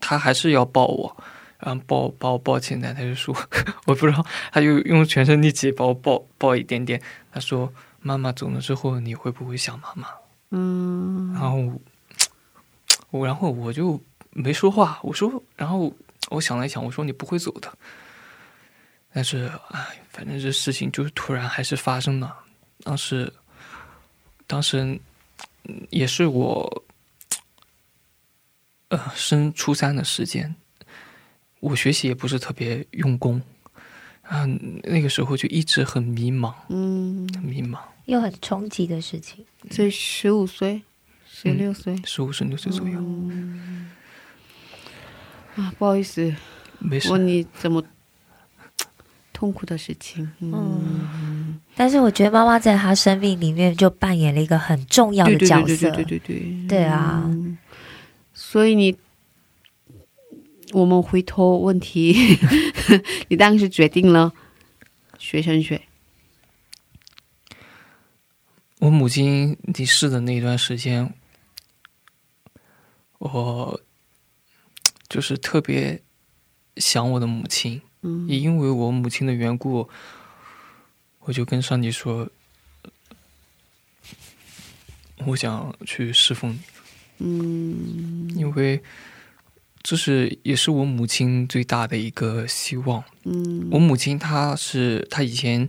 [0.00, 1.16] 他还是要抱我，
[1.58, 3.34] 然后抱把我抱起来，他就说
[3.84, 7.00] 我不知道，他就用全身力气把我抱抱一点点，
[7.32, 7.70] 他说
[8.00, 10.06] 妈妈走了之后你会不会想妈妈？
[10.50, 11.80] 嗯然后
[13.10, 15.92] 我然后我就没说话，我说，然后
[16.28, 17.72] 我想了一想，我说你不会走的。
[19.12, 22.36] 但是，哎，反正这事情就是突然还是发生了。
[22.82, 23.32] 当时，
[24.46, 25.00] 当时
[25.88, 26.84] 也是我，
[28.88, 30.54] 呃，升初三的时间，
[31.60, 33.40] 我学习也不是特别用功，
[34.28, 34.46] 啊，
[34.82, 37.78] 那个时候就一直很迷茫，嗯，很迷茫。
[38.06, 39.44] 又很冲击的事情。
[39.70, 40.82] 所以十五岁、
[41.28, 42.98] 十六岁十五、十六岁左右，
[45.56, 46.34] 啊，不好意思，
[46.78, 47.10] 没事。
[47.10, 47.82] 问你怎么
[49.32, 50.30] 痛苦的事情。
[50.40, 55.90] 嗯，但是我觉得妈妈在她生命里面就扮演了一个很重要的对对角色。
[55.90, 57.58] 对对对对对对对啊，嗯
[58.32, 58.96] 所以你，
[60.72, 62.14] 我们回头问题，
[63.28, 64.32] 你当时决定了
[65.18, 65.80] 学升学。
[68.78, 71.12] 我母亲离世的那段时间，
[73.18, 73.80] 我
[75.08, 76.02] 就是特别
[76.76, 78.28] 想我的母亲，嗯。
[78.28, 79.88] 也因为我母亲的缘故，
[81.20, 82.28] 我就跟上帝说，
[85.24, 86.52] 我想去侍奉
[87.16, 88.30] 你，嗯。
[88.36, 88.82] 因为
[89.88, 93.00] 这是也是我母亲最大的一个希望。
[93.24, 95.68] 嗯我母亲她是她以前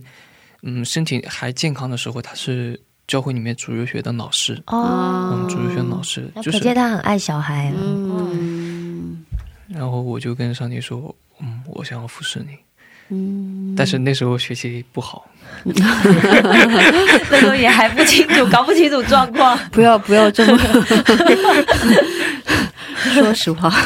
[0.62, 7.72] 嗯身体还健康的时候，她是教会里面主日学的老师，哦，嗯，主日学老师就是见她很爱小孩。
[7.76, 9.24] 嗯
[9.68, 12.56] 然后我就跟上帝说，嗯，我想要服侍你。
[13.10, 15.30] 嗯，但是那时候学习不好，
[15.64, 19.56] 那时候也还不清楚，搞不清楚状况。
[19.70, 20.58] 不要不要这么，
[23.14, 23.68] 说实话。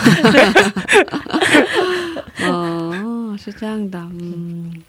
[2.42, 4.82] 哦，是这样的，嗯，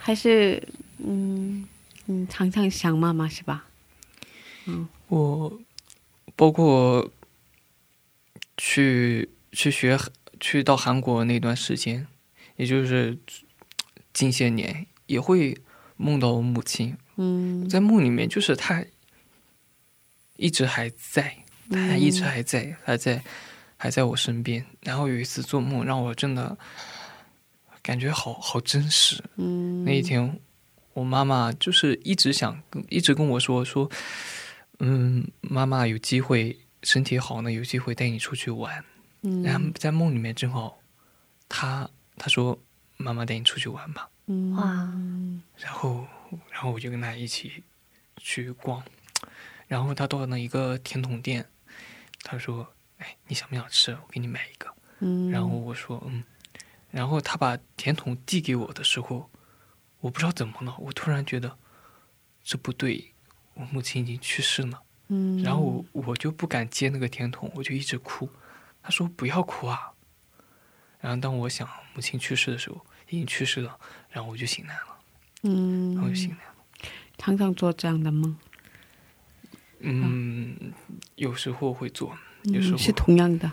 [0.00, 0.62] 还是
[0.98, 1.66] 嗯
[2.06, 3.66] 嗯，常常想妈妈是吧？
[4.66, 4.88] 嗯。
[5.08, 5.58] 我
[6.36, 7.10] 包括
[8.58, 9.98] 去去学
[10.38, 12.06] 去到韩国那段时间，
[12.56, 13.16] 也就是
[14.12, 15.56] 近些年，也会
[15.96, 17.66] 梦到我母亲，嗯。
[17.68, 18.84] 在梦里面就是她
[20.36, 21.38] 一直还在，
[21.70, 23.22] 她还一直还在，还在
[23.76, 24.64] 还在我身边。
[24.82, 26.56] 然后有一次做梦，让我真的
[27.82, 29.22] 感觉好好真实。
[29.36, 30.40] 嗯，那一天，
[30.94, 33.90] 我妈妈就是一直想一直跟我说说，
[34.80, 38.84] 嗯，妈妈有机会身体好呢，有机会带你出去玩。
[39.22, 40.78] 嗯然后在梦里面正好，
[41.48, 42.56] 她她说
[42.96, 44.08] 妈妈带你出去玩吧。
[44.26, 44.64] 嗯哇，
[45.56, 46.06] 然后
[46.50, 47.64] 然后我就跟她一起
[48.18, 48.82] 去逛，
[49.66, 51.44] 然后他到了一个甜筒店，
[52.30, 53.92] 她说：“哎，你想不想吃？
[53.92, 54.70] 我给你买一个。”
[55.00, 56.22] 嗯，然后我说嗯，
[56.90, 59.30] 然后他把甜筒递给我的时候，
[60.00, 61.56] 我不知道怎么了，我突然觉得
[62.42, 63.14] 这不对，
[63.54, 68.28] 我母亲已经去世了，嗯，然后我我就不敢接那个甜筒，我就一直哭。
[68.82, 69.92] 他说不要哭啊。
[71.00, 73.78] 然后当我想母亲去世的时候，已经去世了，
[74.10, 74.98] 然后我就醒来了，
[75.44, 76.54] 嗯，然后就醒来了。
[77.16, 78.36] 常常做这样的梦，
[79.80, 80.54] 嗯，
[81.16, 82.76] 有时候会做，有时候。
[82.76, 83.50] 嗯是同样的，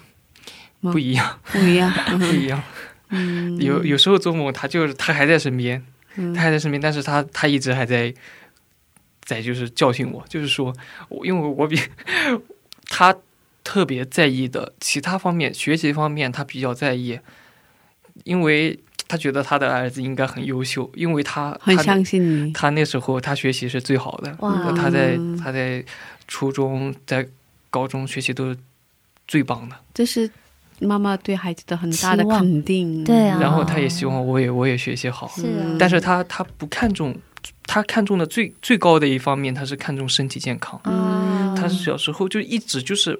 [0.81, 2.61] 不一样，不一样， 不一样。
[3.09, 5.83] 嗯，有有时候做梦，他就是他还在身边，
[6.15, 6.33] 嗯。
[6.33, 8.13] 他还在身边，但是他他一直还在
[9.21, 10.73] 在就是教训我，就是说
[11.09, 11.79] 我因为我比
[12.89, 13.15] 他
[13.63, 17.19] 特别在意的其他方面，学习方面他比较在意，
[18.23, 24.71] 因为他觉得他的儿子应该很优秀，因为他他很相信你，他那时候他学习是最好的，哇。
[24.71, 25.83] 他在嗯他在
[26.27, 27.27] 初中在
[27.69, 28.57] 高中学习都是
[29.27, 30.29] 最棒的，这是
[30.79, 33.39] 妈妈对孩子的很大的肯定，对啊。
[33.39, 37.15] 然后她也希望我也我也学习好，是啊，但是她她不看重，
[37.65, 40.79] 她看重的最最高的一方面，她是看重身体健康。
[40.83, 43.19] 啊，他是小时候就一直就是，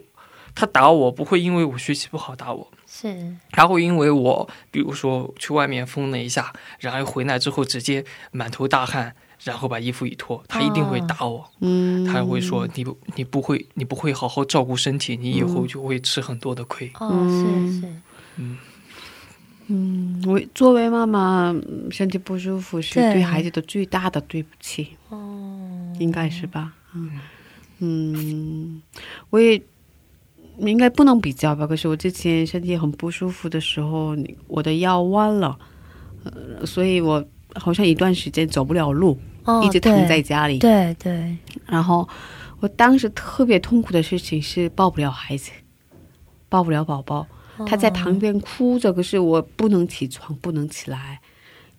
[0.54, 3.34] 他打我不会因为我学习不好打我，是。
[3.52, 11.50] 他会因为我比如说去外面疯了一下，然后回来之后直接满头大汗，然后把衣服一脱，他一定会打我。
[11.62, 16.92] 嗯，他会说你不你不会你不会好好照顾身体，你以后就会吃很多的亏。
[17.00, 17.96] 哦，嗯是是，
[18.38, 18.58] 嗯，
[19.68, 26.74] 嗯，我作为妈妈，嗯身体不舒服是对对孩子的最大的对不起，哦，应该是吧？
[26.96, 27.12] 嗯
[27.80, 28.82] 嗯，
[29.30, 29.62] 我也
[30.58, 31.68] 应该不能比较吧。
[31.68, 34.18] 可是我之前身体很不舒服的时候，
[34.48, 35.60] 我的腰弯了，
[36.24, 37.24] 呃，所以我
[37.54, 40.60] 好像一段时间走不了路，哦一直躺在家里。
[40.60, 42.08] 对对，然后
[42.60, 45.52] 我当时特别痛苦的事情是抱不了孩子，
[46.50, 47.26] 抱不了宝宝，
[47.66, 51.20] 他在旁边哭着，可是我不能起床，不能起来，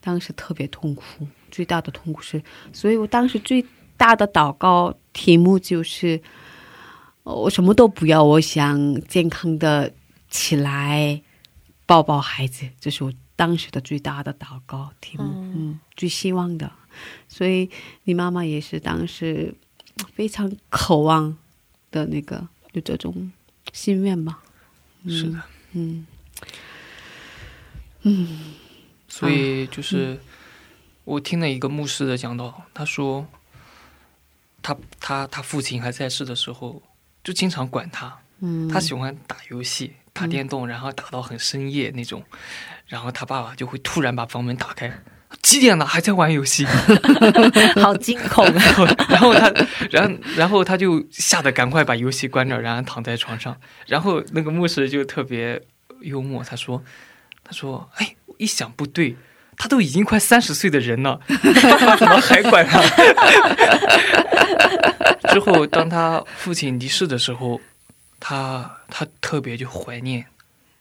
[0.00, 1.26] 当时特别痛苦。
[1.50, 2.42] 最大的痛苦是，
[2.72, 3.64] 所以我当时最
[3.96, 6.20] 大的祷告题目就是，
[7.22, 9.90] 呃我什么都不要，我想健康的
[10.28, 11.22] 起来，
[11.86, 16.70] 抱抱孩子，这是我当时的最大的祷告题目，嗯最希望的。
[17.36, 17.68] 所以
[18.04, 19.54] 你妈妈也是当时
[20.14, 21.36] 非常渴望
[21.90, 23.30] 的那个有这种
[23.74, 24.38] 心愿吧？
[25.02, 26.06] 嗯、是的，嗯
[28.04, 28.54] 嗯。
[29.06, 30.18] 所以就是
[31.04, 33.26] 我听了一个牧师的讲道，他说
[34.62, 36.82] 他他他父亲还在世的时候，
[37.22, 42.24] 就经常管他，嗯，他喜欢打游戏、打电动，然后打到很深夜那种，
[42.86, 45.02] 然后他爸爸就会突然把房门打开。
[45.42, 46.64] 几点了还在玩游戏？
[47.80, 48.62] 好惊恐啊！
[49.08, 49.52] 然后，他，
[49.90, 53.56] 然后，然后他就吓得赶快把游戏关掉，然后躺在床上。
[53.86, 55.60] 然后那个牧师就特别
[56.00, 56.82] 幽默，他说
[57.44, 59.16] ：“他说，哎，一想不对，
[59.56, 61.20] 他都已经快三十岁的人了，
[61.70, 62.80] 爸爸怎么还管他？”
[65.32, 67.60] 之后，当他父亲离世的时候，
[68.20, 70.26] 他他特别就怀念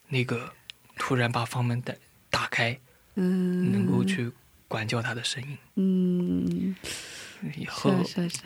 [0.10, 0.54] 那个
[0.98, 1.93] 突然把房门打
[2.30, 2.78] 打开，
[3.16, 4.32] 嗯，能够去
[4.68, 5.57] 管教他的声音。
[5.76, 6.76] 嗯，
[7.57, 7.91] 以后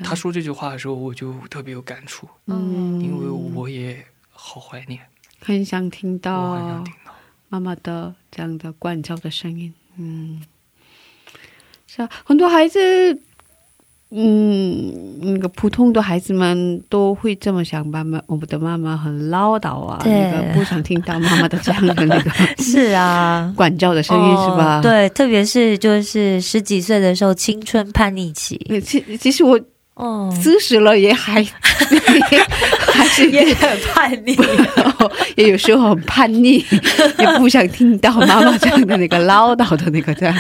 [0.04, 5.00] 他说这句话的时候，我就特别有感触，嗯，因为我也好怀念，
[5.40, 7.16] 很想听到很想到听到。
[7.50, 9.74] 妈妈的这样的管教的声音。
[9.98, 10.44] 嗯，
[11.88, 13.22] 是啊，很多孩子，
[14.12, 14.92] 嗯，
[15.22, 24.80] 那个普通的孩子们都会这么想，妈妈，我们的妈妈很唠叨啊，对那个不想听到妈妈的这样的那个 是啊，管教的声音，是吧？
[24.80, 24.82] 哦。
[24.82, 28.60] 对，特别是就是十几岁的时候，青春叛逆期。
[28.84, 29.60] 其其实我
[29.94, 34.36] 哦，四十了也还还 是也很叛逆。
[35.38, 36.66] 也有时候很叛逆，
[37.20, 40.36] 也不想听到妈妈这样的那个唠叨的那个这样，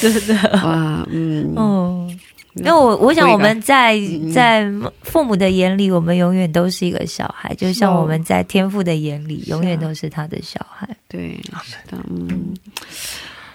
[0.00, 0.34] 真的。
[0.64, 2.08] 哇，嗯，哦，
[2.54, 4.70] 那我我想我们在嗯在
[5.02, 10.88] 父母的眼里，我们永远都是一个小孩，就像我们在天父的眼里，永远都是他的小孩。
[11.08, 12.54] 对，是的，嗯，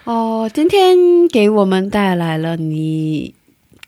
[0.04, 3.34] 哦，今天给我们带来了你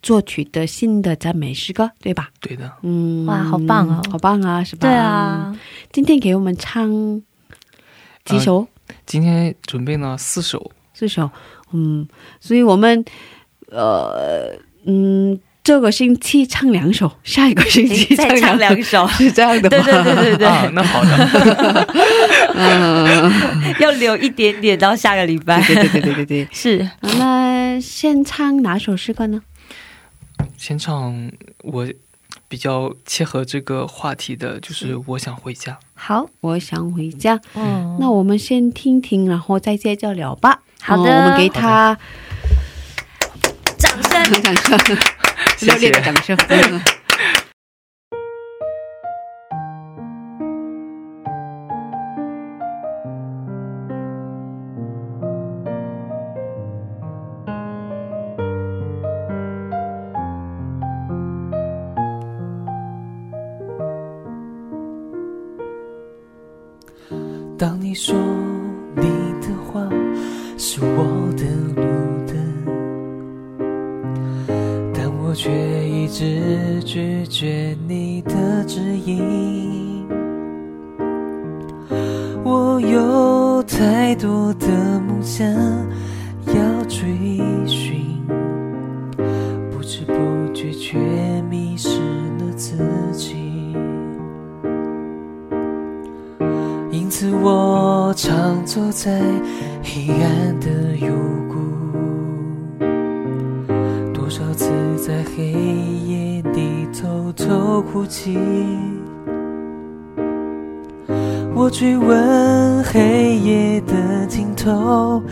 [0.04, 2.30] 作曲的新的赞美诗歌，对吧？
[2.40, 4.02] 对的，嗯，哇好棒哦。
[4.12, 4.88] 好棒啊，是吧？
[4.88, 5.60] 对啊，
[5.92, 7.22] 今天给我们唱
[8.26, 8.68] 几首？
[9.06, 11.30] 今天准备了四首，四首，
[11.72, 12.08] 嗯，
[12.40, 13.04] 所以我们
[13.72, 14.54] 呃
[14.86, 19.84] 嗯，这个星期唱两首，下一个星期再唱两两首，是这样的吗？
[19.84, 21.88] 对对对对对，啊，那好的，
[22.56, 25.62] 嗯， 要留一点点到下个礼拜。
[25.64, 26.48] 对对对对对对。
[26.54, 29.42] 是那先唱哪首诗歌呢？
[30.58, 31.32] 先唱
[31.64, 31.88] 我
[32.48, 35.78] 比较切合这个话题的，就是我想回家。
[35.94, 37.40] 好，我想回家。
[37.56, 40.62] 嗯，那我们先听听，然后再接着聊吧。
[40.82, 41.98] 好的哦我们给他
[43.80, 44.42] 掌声。
[44.44, 44.98] 掌声，
[45.60, 46.38] 热烈的掌声。
[46.48, 46.80] 嗯
[67.58, 68.16] 当你说
[68.96, 69.04] 你
[69.42, 69.82] 的话
[70.58, 71.19] 是我
[76.12, 80.06] 直拒绝你的指引。
[82.44, 84.68] 我有太多的
[85.02, 85.48] 梦想
[86.48, 87.00] 要追
[87.68, 88.02] 寻，
[89.72, 90.14] 不知不
[90.54, 90.98] 觉却
[91.50, 92.00] 迷失
[92.40, 92.76] 了自
[93.14, 93.36] 己。
[96.92, 99.22] 因此，我常坐在
[99.84, 101.14] 黑暗的幽
[105.02, 108.38] 在黑夜里偷偷哭泣。
[111.56, 115.24] 我追问黑夜的尽头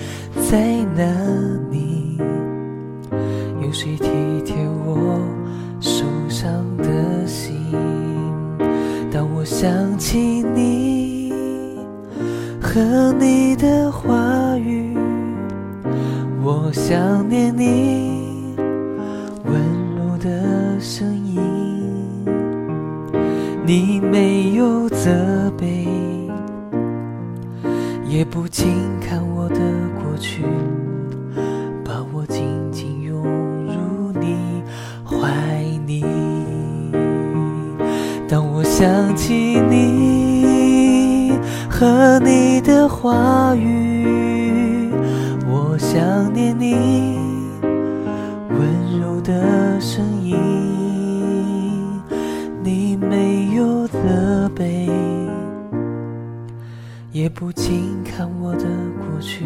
[0.50, 1.04] 在哪
[1.70, 2.18] 里？
[3.62, 4.08] 有谁体
[4.46, 4.56] 贴
[4.86, 5.20] 我
[5.82, 7.54] 受伤的心？
[9.12, 10.18] 当我想起
[10.56, 11.34] 你
[12.62, 14.96] 和你的话语，
[16.42, 18.17] 我想念你
[23.68, 25.86] 你没有责备，
[28.08, 28.66] 也不轻
[29.02, 29.58] 看我的
[30.02, 30.46] 过去，
[31.84, 34.64] 把我紧紧拥入你
[35.04, 36.06] 怀里。
[38.26, 41.34] 当我想起你
[41.70, 44.90] 和你的话语，
[45.46, 46.74] 我想念你
[48.50, 49.77] 温柔的
[57.28, 58.64] 也不禁看我的
[59.02, 59.44] 过去，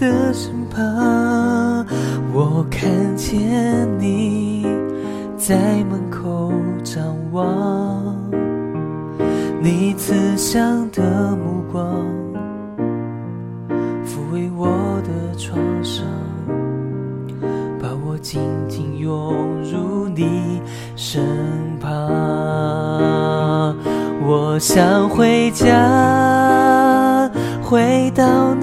[0.00, 1.84] 的身旁，
[2.32, 4.64] 我看见你
[5.36, 6.52] 在门口
[6.84, 8.16] 张望。
[9.60, 11.84] 你慈祥的目光
[14.06, 14.68] 抚慰我
[15.02, 16.06] 的创伤，
[17.82, 19.12] 把我紧紧拥
[19.64, 20.62] 入你
[20.94, 21.20] 身
[21.80, 21.90] 旁。
[24.24, 27.28] 我想回家，
[27.62, 28.54] 回到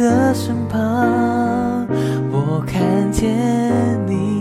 [0.00, 1.86] 的身旁。
[2.32, 3.28] 我看见
[4.06, 4.39] 你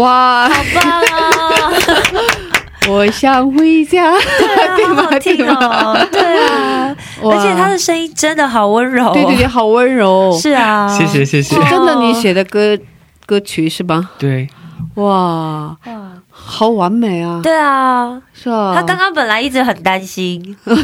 [0.00, 1.72] 哇，好棒啊！
[2.88, 4.14] 我想回家，
[4.76, 5.02] 对吗？
[5.10, 5.54] 好听对吗？
[5.94, 12.78] 哦，对啊， 而且他的声音真的好温柔，对对对，好温柔，是啊，谢谢谢谢，真的你写的歌
[13.26, 14.10] 歌曲是吧？
[14.18, 14.48] 对，
[14.94, 15.76] 哇，哇，
[16.30, 17.40] 好完美啊！
[17.42, 20.74] 对啊，是啊，他刚刚本来一直很担心， 哦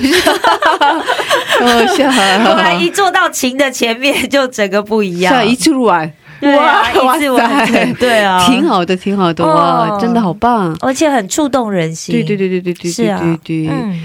[1.97, 5.33] 是后来啊，一坐到琴的前面，就整个不一样。
[5.33, 10.77] 是啊，，一次录完，对啊，哇一次完哇塞成，对啊，挺，好的，挺好的，哇，哦真的好棒！
[10.81, 13.21] 而且很触动人心，对对对对对对对是啊。
[13.21, 14.01] 对对，嗯，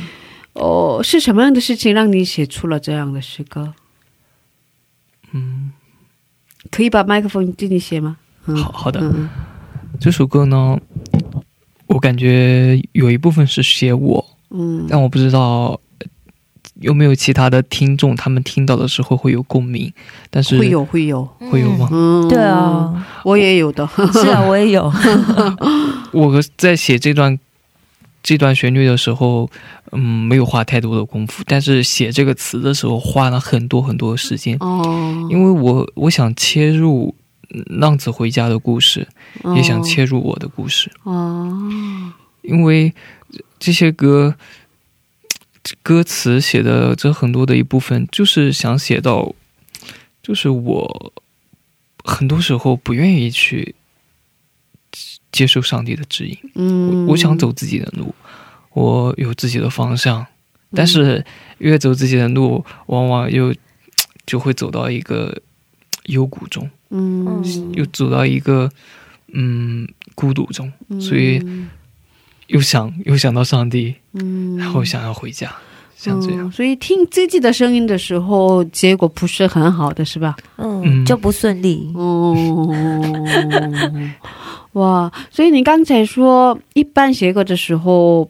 [0.53, 3.73] 哦，是什么样的事情让你写出了这样的诗歌？
[5.33, 5.71] 嗯，
[6.69, 8.17] 可以把麦克风近一些吗？
[8.47, 8.99] 嗯好好的。
[9.01, 9.29] 嗯
[9.99, 10.79] 这首歌呢，
[11.87, 14.87] 我感觉有一部分是写我，嗯。
[14.89, 15.79] 但我不知道呃
[16.81, 19.91] 有没有其他的听众，他们听到的时候会有共鸣，
[20.29, 21.87] 但是会有会有，会有吗？
[21.91, 24.91] 嗯，对，啊，我也有的，是啊， 我也有，
[26.11, 27.39] 我在写这段
[28.23, 29.49] 这段旋律的时候，
[29.91, 37.13] 嗯，没有花太多的功夫，但是写这个词的时候花了很多很多时间，哦，因为我我想切入
[37.53, 39.07] 嗯浪子回家的故事，
[39.55, 41.69] 也想切入我的故事，哦，
[42.41, 42.93] 因为
[43.59, 44.33] 这些歌
[45.83, 49.33] 歌词写的这很多的一部分，就是想写到，
[50.23, 51.13] 就是我
[52.03, 53.75] 很多时候不愿意去
[55.31, 58.13] 接受上帝的指引，嗯，我想走自己的路，
[58.73, 60.25] 我有自己的方向，
[60.71, 61.23] 但是
[61.59, 63.53] 越走自己的路，往往又
[64.25, 65.41] 就会走到一个
[66.05, 67.43] 幽谷中，嗯，
[67.73, 68.69] 又走到一个
[69.33, 71.39] 嗯孤独中，嗯所以
[72.51, 75.53] 又想又想到上帝，嗯，然后想要回家，
[75.95, 76.47] 像这样。
[76.47, 80.35] 嗯所以听自己的声音的时候，结果不是很好的，是吧？
[80.57, 82.75] 嗯，嗯就不顺利，哦，
[84.73, 85.11] 哇！
[85.29, 88.29] 所以你刚才说，一般写歌的时候，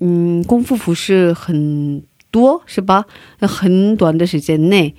[0.00, 3.04] 嗯，功夫不是很多，是吧？
[3.40, 4.94] 很短的时间内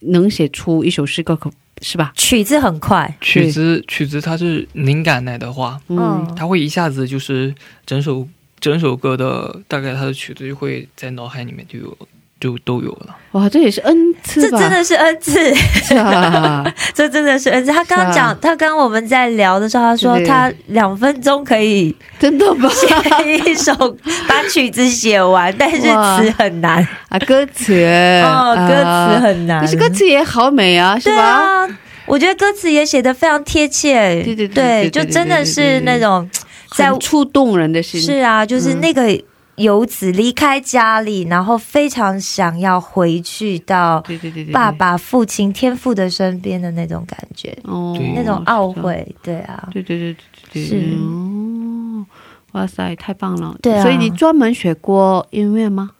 [0.00, 1.50] 能写出一首诗歌，可
[1.80, 2.12] 是吧？
[2.14, 7.54] 曲子很快，曲子曲子它是灵感来的话，嗯它会一下子就是
[7.86, 8.26] 整首
[8.60, 11.96] 整首歌的大概它的曲子就会在脑海里面就有
[12.40, 13.16] 就都有了。
[13.32, 14.42] 哇，这也是恩赐？
[14.42, 17.70] 这真的是恩赐，是啊， 这真的是恩赐。
[17.70, 22.68] 他刚刚是讲，他刚刚我们在聊的时候，他说他两分钟可以真的吗？
[22.70, 23.72] 写一首，
[24.26, 27.72] 把曲子写完，但是词很难啊，歌词
[28.24, 29.60] 哦，歌词很难。
[29.60, 31.22] 可是歌词也好美啊，是对吧？
[31.22, 31.68] 啊，
[32.06, 36.28] 我觉得歌词也写的非常贴切，对对对对对就真的是那种
[36.76, 38.00] 在触动人的心。
[38.00, 39.02] 是啊，就是那个
[39.60, 48.72] 游子离开家里，然后非常想要回去到对对对对，爸爸、父亲、天父的身边的那种感觉，哦那种懊。
[48.72, 50.16] 悔，对啊，对对对
[50.52, 52.06] 对对，是哦，
[52.52, 53.56] 哇塞，太棒了！
[53.60, 55.90] 对啊所以你专门学过音乐吗？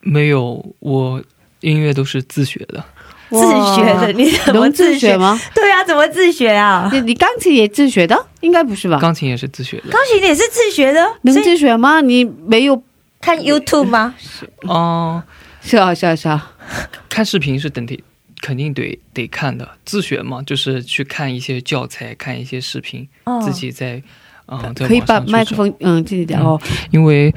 [0.00, 1.22] 没有，我
[1.60, 2.84] 音乐都是自学的。
[3.30, 3.38] 自
[3.74, 5.16] 学的，你怎么能自自学？
[5.16, 5.40] 吗？
[5.54, 6.88] 对啊，怎么自学啊？
[6.92, 8.26] 你你钢琴也自学的？
[8.40, 8.98] 应该不是吧？
[8.98, 9.90] 钢琴也是自学的。
[9.90, 12.00] 钢琴也是自学的，能自学吗？
[12.00, 12.82] 你没有？
[13.20, 14.14] 看 YouTube 吗？
[14.68, 15.22] 哦、
[15.62, 16.52] 是啊是啊是啊，
[17.08, 17.98] 看视频是等得
[18.42, 19.66] 肯定得得看的。
[19.86, 24.02] 自学嘛，就是去看一些教材，看一些视频，哦自己在
[24.46, 26.60] 嗯、在可以把麦克风嗯自己讲哦。
[26.90, 27.34] 因为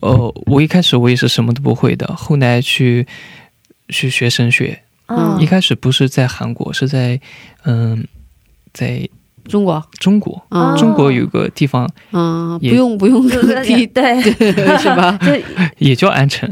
[0.00, 3.06] 呃，我一开始我也是什么都不会的，后来去
[3.88, 5.40] 去学声学，嗯。
[5.40, 7.20] 一开始不是在韩国，是在
[7.64, 8.06] 嗯、
[8.72, 9.08] 在
[9.44, 10.40] 中国，中国。
[10.50, 14.20] 嗯中国有个地方嗯，不用不用对提对，
[14.78, 15.18] 是吧？
[15.20, 15.32] 就
[15.78, 16.48] 也叫安城，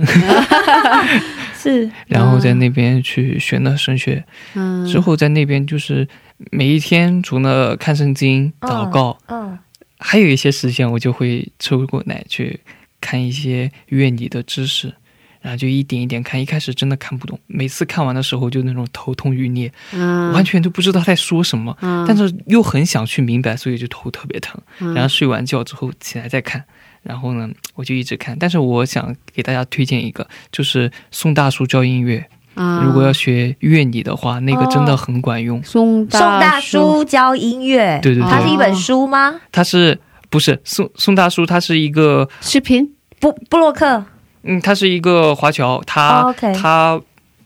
[1.57, 1.91] 是。
[2.07, 6.07] 然后在那边去学了声学，嗯，之后在那边就是
[6.51, 9.59] 每一天除了看圣经、祷告，嗯
[10.01, 12.61] 还有一些时间我就会抽过来去
[13.01, 14.95] 看一些乐理的知识，
[15.41, 16.41] 然后就一点一点看。
[16.41, 24.61] 一开始真的看不懂，每次看完的时候就那种头痛欲裂，嗯完全都不知道在说什么，嗯但是又很想去明白，所以就头特别疼。
[24.81, 26.65] 嗯然后睡完觉之后起来再看，
[27.03, 28.37] 然后呢我就一直看。
[28.39, 32.27] 但是我想给大家推荐一个，就是宋大叔教音乐。
[32.55, 35.63] 啊如果要学乐理的话，那个真的很管用。
[35.63, 39.41] 宋宋大叔教音乐，对对对它是一本书吗？
[39.53, 39.97] 它是
[40.29, 41.47] 不是宋宋大叔？
[41.47, 44.05] 他是一个视频布布洛克
[44.43, 47.01] 嗯，他是一个华侨，他、他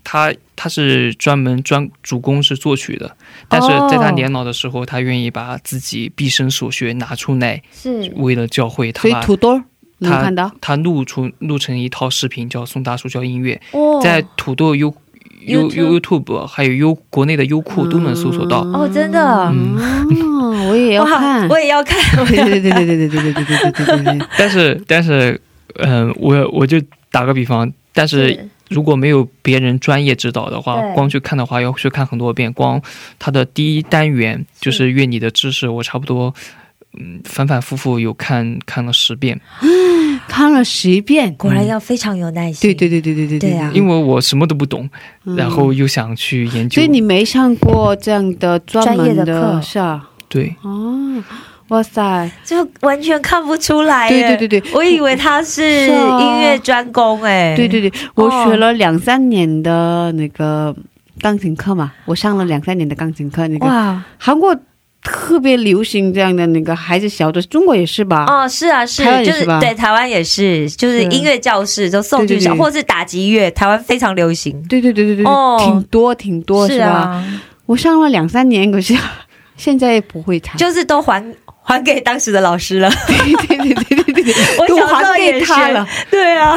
[0.05, 3.17] 他他是专门专主攻是作曲的，
[3.49, 9.61] 但是哦在他年老的时候，他愿意把自己毕生所学拿出来，是为了教会，他所以土豆
[9.99, 14.95] 能他看到他录出录成一套视频，叫宋大叔教音乐，哦在土豆优。
[15.45, 18.61] 优 YouTube YouTube 还有优国内的优酷都能搜索到。
[18.61, 19.77] 哦，真的，嗯
[20.41, 25.41] 哦，我也要看，我也要看， 对对对对对对对对对对对， 但是但是，
[25.77, 32.53] 嗯、我我就打个比方，但是如果没有别人专业指导的话，光去看的话要去看很多遍。
[32.53, 32.81] 光
[33.19, 36.35] 它的第一单元就是乐理的知识，我差不多
[36.99, 39.41] 嗯反反复复有看看了十遍，
[40.29, 42.61] 看了十遍，果然要非常有耐心。
[42.63, 44.89] 对对对对对对对啊因为我什么都不懂，
[45.25, 46.77] 嗯然后又想去研究。
[46.77, 50.09] 所以你没上过这样的专门专业的课是啊？
[50.29, 51.23] 对哦，
[51.73, 54.07] 哇塞，就完全看不出来。
[54.09, 54.63] 对对对对。
[54.75, 57.57] 我以为他是音乐专攻哎。
[57.57, 60.75] 对对对，我哦学了两三年的那个
[61.23, 64.55] 钢琴课嘛，我上了两三年的钢琴课，那个哇，韩国
[65.03, 68.27] 特别流行这样的那个孩子小的，中国也是吧？
[68.29, 69.03] 哦，是啊，是。
[69.25, 71.09] 就是对台湾也是，就是是。
[71.09, 72.61] 音乐教室都送去小，对对对。
[72.61, 74.63] 或是打击乐，台湾非常流行。
[74.69, 75.57] 对对对对对，哦。
[75.59, 76.87] 挺多挺多是吧？
[76.87, 78.95] 啊，我上了两三年，可是
[79.57, 80.57] 现在不会弹。
[80.57, 81.25] 就是都还
[81.63, 82.91] 还给当时的老师了。
[83.07, 86.57] 对对对对对对都还给他了，对啊，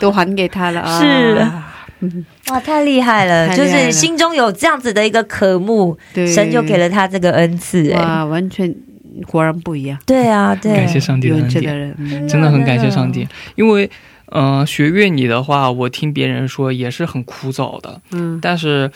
[0.00, 1.00] 都还给他了啊！
[1.00, 1.46] 是。
[2.48, 3.56] 哇，太厉害了！
[3.56, 6.26] 就是心中有这样子的一个科目，对。
[6.26, 7.90] 神就给了他这个恩赐。
[7.92, 8.74] 哎，哇，完全
[9.26, 9.98] 果然不一样。
[10.04, 13.26] 对啊，对，感谢上帝的恩典，真的很感谢上帝。
[13.54, 13.90] 因为
[14.32, 18.38] 嗯、呃学乐理的话，我听别人说也是很枯燥的，嗯。
[18.42, 18.90] 但是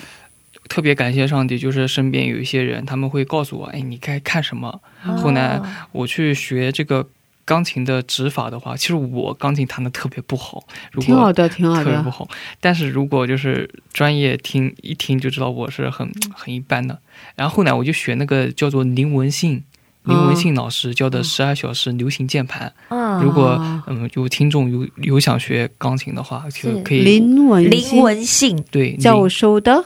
[0.69, 4.79] 特别感谢上帝，就是身边有一些人，他们会告诉我，哎，你该看什么。
[5.17, 7.05] 后来哦我去学这个
[7.43, 11.83] 钢琴的指法的话，其实我钢琴弹的特别不好，如果挺好的，挺好的。
[11.83, 12.27] 特别不好。
[12.61, 16.97] 但是如果就是专业听一听就知道我是很很一般的。
[17.35, 19.63] 然后后来我就学那个叫做林文信。
[20.03, 29.85] 林文信老师教的十二小时流行键盘，嗯如果哦嗯有听众有有想学钢琴的话，就可以林文林信文信对教林授的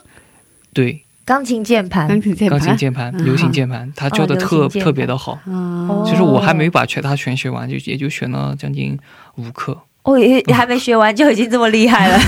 [0.74, 2.78] 对钢琴键盘钢琴键钢琴盘。
[2.78, 5.40] 键盘、嗯流行键盘，他教的特、行键盘特别的好。
[5.46, 8.98] 哦其实我还没把全他全学完，就也就学了将近
[9.36, 9.78] 五课。
[10.04, 12.20] 哦也还没学完就已经这么厉害了。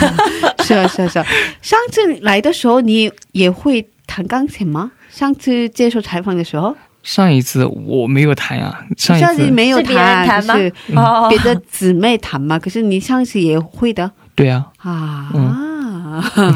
[0.63, 1.25] 是啊是啊是啊。
[1.61, 4.91] 上次来的时候，你也会弹钢琴吗？
[5.09, 6.73] 上次接受采访的时候，
[7.03, 12.57] 上一次我没有弹呀，上一上次次没有是别人弹，弹吗就是哦别的姊妹弹嘛。
[12.57, 16.23] 可是你上次也会的对啊，啊，嗯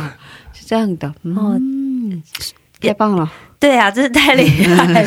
[0.53, 1.78] 是这样的，嗯，
[2.81, 5.05] 太棒了，对啊，真是太厉害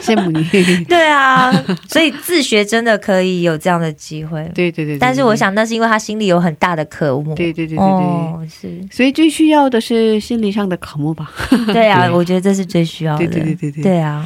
[0.00, 0.44] 羡慕你。
[0.86, 1.52] 对啊，
[1.88, 4.42] 所以自学真的可以有这样的机会。
[4.52, 7.32] 对对对，对但是我，想，那是因为他心里有很大的渴慕。
[7.36, 11.30] 对对对对对哦，是，所以最需要的是心理上的渴慕吧。
[11.72, 13.18] 对啊，我觉得这是最需要的。
[13.18, 14.24] 对对对对对对啊，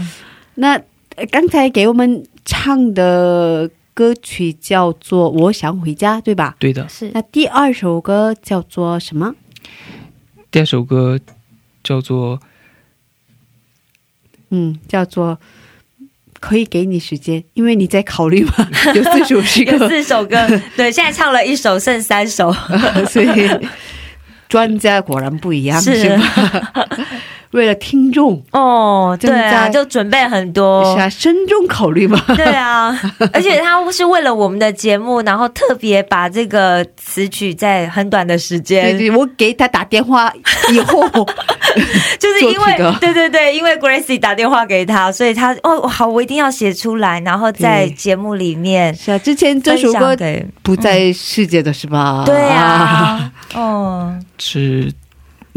[0.55, 0.81] 那
[1.17, 6.57] 呃刚才给我们唱的歌曲叫做《我想回家》，对吧？
[6.59, 6.89] 对的。
[6.89, 9.35] 是那第二首歌叫做什么？
[10.51, 11.19] 第二首歌
[11.87, 12.41] 叫做
[14.51, 15.39] 嗯，叫做
[16.41, 20.37] 可以给你时间，因为你在考虑嘛， 有四首诗有歌，四首歌，
[20.77, 22.53] 对，现在唱了一首，剩三首。
[23.09, 23.49] 所以
[24.49, 26.73] 专家果然不一样，是是吧？
[27.53, 31.01] 为了听众，哦，对啊，就准备很多是。
[31.01, 32.23] 啊，慎重考虑嘛。
[32.37, 32.99] 对啊，
[33.33, 40.33] 而且他是为了我们的节目，然后特别把这个词曲在很短的时间，对，我给他打电话
[40.73, 41.03] 以后，
[42.19, 52.25] 就是因为对对对，因为 Gracie 打电话给他，所以他哦好，我一定要写出来，然后在节目里面是啊，之前这首歌享给不在世界的是吧？
[52.27, 54.93] 对啊， 哦，是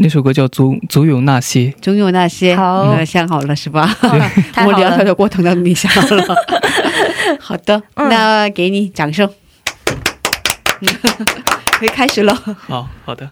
[0.02, 2.56] 那首歌叫《总总有那些》，总有那些。
[2.56, 2.84] 好。
[2.84, 3.94] 嗯想好了是吧？
[4.02, 6.24] 我们聊天了，的过程当中你想好了，
[7.38, 8.08] 好的，嗯。
[8.08, 9.28] 那给你掌声，
[11.78, 12.34] 可以开始了。
[12.34, 13.30] 好好的。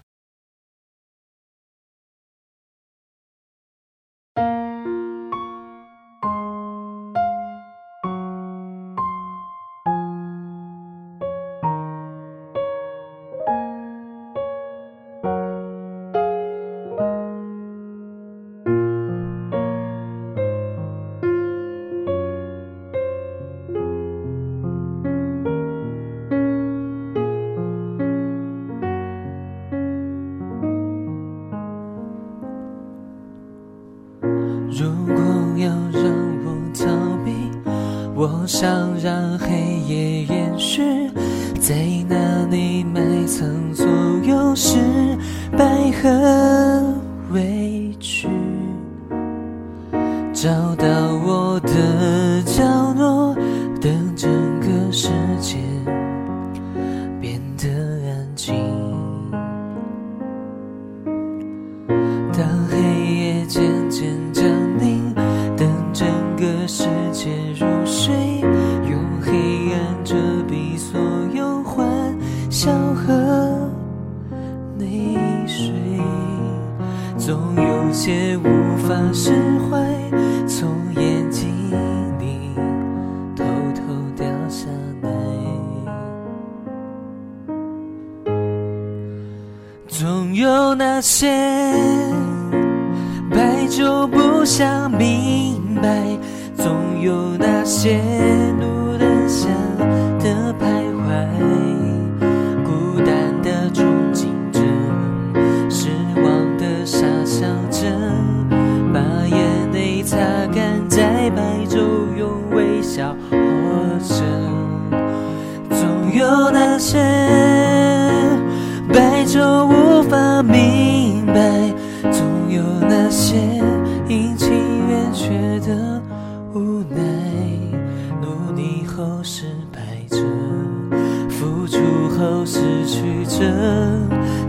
[131.69, 133.39] 付出后失去着，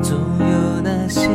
[0.03, 1.29] 总有那些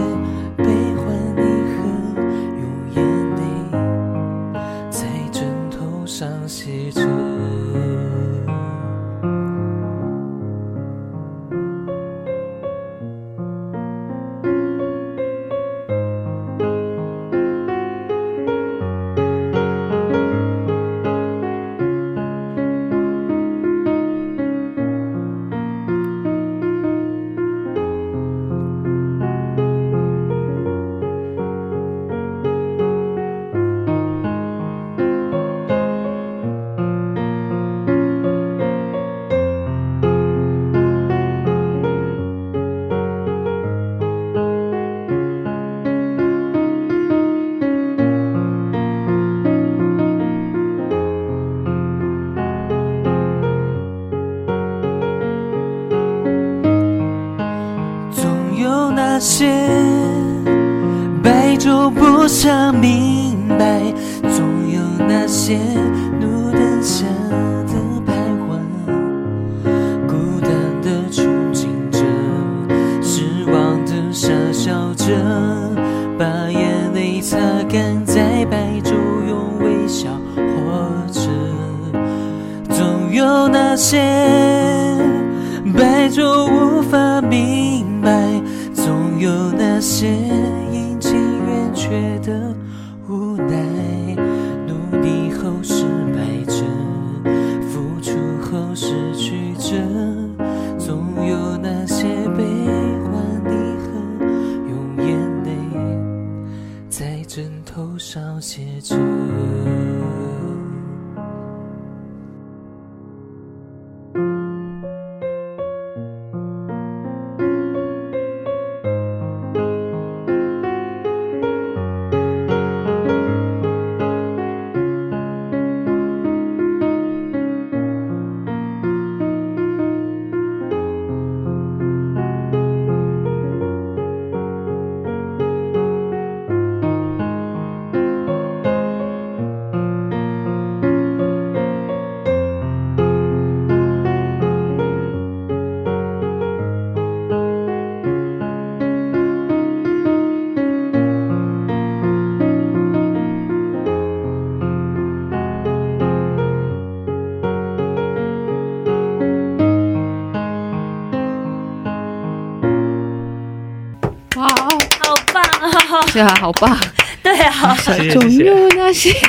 [166.16, 166.78] 是啊，好棒！
[167.22, 167.76] 对啊，
[168.13, 169.11] 总有那些，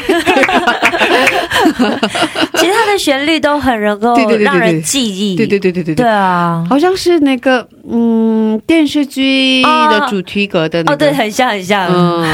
[2.55, 5.34] 其实它的旋律都很能够对对对对让人记忆。
[5.34, 6.07] 对对对对对对。
[6.07, 11.89] 啊，好像是那个嗯电视剧的主题歌的那个，哦，对，很像很像。
[11.89, 12.24] 嗯，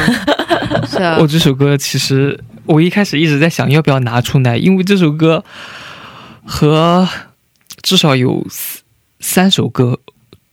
[0.86, 1.16] 是啊。
[1.18, 5.42] 我，这首歌其实我一开始一直在想要不要拿出来，因为这首歌
[6.44, 7.08] 和
[7.82, 8.82] 至少有三
[9.20, 10.00] 三首歌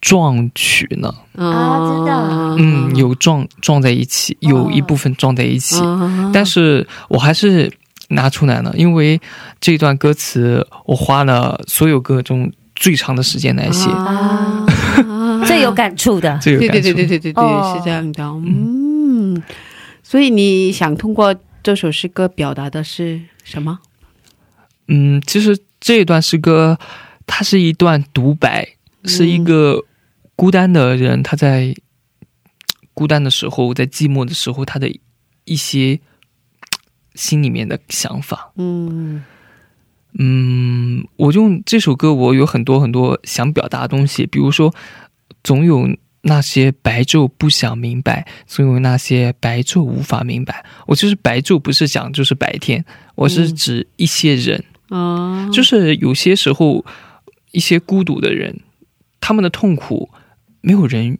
[0.02, 1.14] 撞曲呢。
[1.36, 2.56] 啊真的啊？
[2.58, 7.72] 嗯，有撞撞在一起，有一部分撞在一起，嗯但是我还是
[8.10, 9.20] 拿出来了，因为
[9.62, 14.66] 这段歌词我花了所有歌中最长的时间来写，啊。
[15.45, 16.38] 最有感触的。
[16.39, 16.74] 最有感触。
[16.74, 17.74] 对对对对对对，哦。
[17.78, 19.41] 是这样的，嗯，
[20.04, 21.34] 所以你想通过
[21.64, 23.80] 这首诗歌表达的是什么？
[24.88, 26.78] 嗯，其实这一段诗歌，
[27.26, 28.68] 它是一段独白，
[29.06, 29.82] 是一个
[30.39, 31.75] 孤单的人，他在
[32.93, 34.89] 孤单的时候，在寂寞的时候，他的
[35.43, 35.99] 一些
[37.13, 38.53] 心里面的想法。
[38.55, 39.21] 嗯
[40.17, 44.73] 嗯，我用这首歌，我有很多很多想表达的东西，比如说，
[45.43, 45.89] 总有
[46.21, 50.65] 那些白昼不想明白，总有那些白昼无法明白。
[50.87, 52.85] 我就是白昼，不是讲就是白天，
[53.15, 54.63] 我是指一些人。
[54.87, 56.85] 啊，就是有些时候，
[57.51, 58.61] 一些孤独的人，
[59.19, 60.09] 他们的痛苦，
[60.62, 61.18] 没有人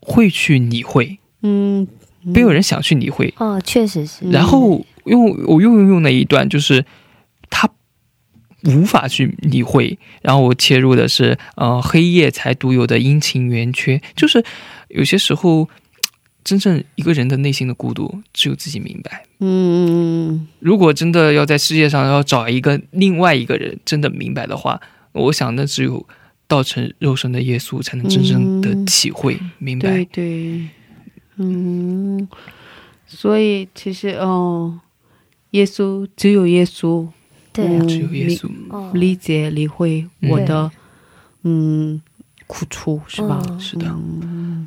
[0.00, 1.86] 会去理会，嗯，
[2.22, 3.32] 没有人想去理会。
[3.38, 4.30] 哦，确实是。
[4.30, 6.84] 然后用我又用了一段，就是
[7.48, 7.68] 他
[8.64, 14.44] 无法去理会，然后我切入的是呃黑夜才独有的阴晴圆缺，就是
[14.88, 15.68] 有些时候，
[16.44, 19.24] 真正一个人的内心的孤独，只有自己明白。
[19.42, 24.78] 嗯如果真的要在世界上要找一个另外一个人真的明白的话，
[25.12, 26.06] 我想那只有
[26.46, 28.59] 道成肉身的耶稣才能真正的
[28.90, 29.88] 体会、明白。
[29.88, 30.68] 对对，
[31.36, 32.28] 嗯，
[33.06, 34.78] 所以其实哦，
[35.52, 37.06] 耶稣只有耶稣，
[37.52, 40.70] 对啊嗯只有耶稣哦理理解理会嗯我的
[41.44, 42.00] 嗯
[42.46, 43.42] 苦处是吧？
[43.48, 43.86] 嗯是的。
[43.88, 44.66] 嗯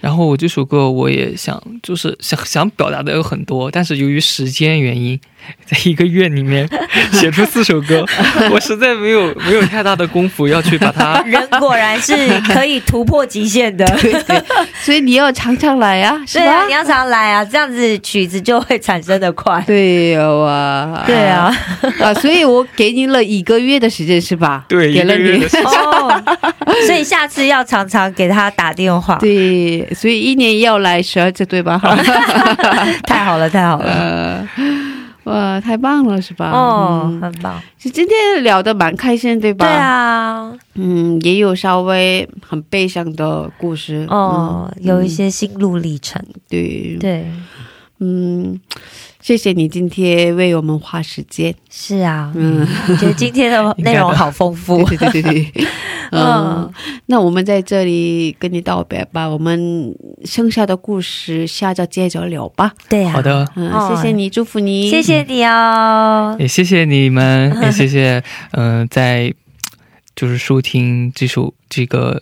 [0.00, 5.18] 然后我这首歌我也想，就是想想表达的有很多，但是由于时间原因，
[5.64, 6.68] 在一个月里面
[7.12, 8.04] 写出四首歌，
[8.50, 11.22] 我实在没有没有太大的功夫要去把它。
[11.26, 13.86] 人果然是可以突破极限的。
[14.00, 14.42] 对对，
[14.82, 16.72] 所以你要常常来啊，是吧对啊，你？
[16.72, 19.62] 要常来啊，这样子曲子就会产生的快。
[19.66, 21.54] 对啊， 对啊，
[22.00, 24.64] 啊，所以我给你了一个月的时间是吧？
[24.68, 25.48] 对给了你一个月的。
[25.48, 26.22] 时哦，
[26.86, 29.16] 所以下次要常常给他打电话。
[29.16, 31.80] 对，所以一年要来十二次，对吧？
[33.06, 33.88] 太好了，太好了。
[33.88, 34.48] 呃，
[35.24, 36.50] 哇，太棒了，是吧？
[36.50, 37.60] 哦，嗯很棒。
[37.76, 39.66] 其实今天聊的蛮开心，对吧？
[39.66, 44.06] 对，啊，嗯，也有稍微很悲伤的故事。
[44.08, 46.22] 哦，嗯有一些心路历程。
[46.48, 47.26] 对，对，
[48.00, 48.58] 嗯，
[49.20, 51.54] 谢谢你今天为我们花时间。
[51.70, 54.84] 是啊，嗯，我觉得今天的内容好丰富。
[54.90, 55.64] 对对对对对，
[56.12, 56.72] 嗯，
[57.06, 59.94] 那我们在这里跟你道别吧，我们
[60.24, 62.72] 剩下的故事下周接着聊吧。
[62.88, 66.36] 对呀、好的，嗯，哦谢谢你，祝福你，谢谢你哦。
[66.38, 68.22] 也谢谢你们， 也谢谢
[68.52, 69.34] 嗯、呃在
[70.14, 72.20] 就是收听这首这个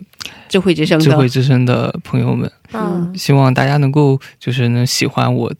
[0.48, 5.52] 智慧之声的智慧之声的朋友们，嗯，希望大家能够就是能喜欢我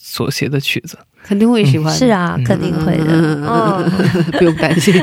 [0.00, 0.98] 所写的曲子。
[1.22, 3.04] 肯定会喜欢的，是啊，肯定会的。
[3.06, 4.94] 嗯，嗯，不用担心。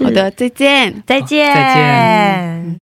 [0.00, 1.02] 好的，再见。
[1.06, 2.83] 再见，再见。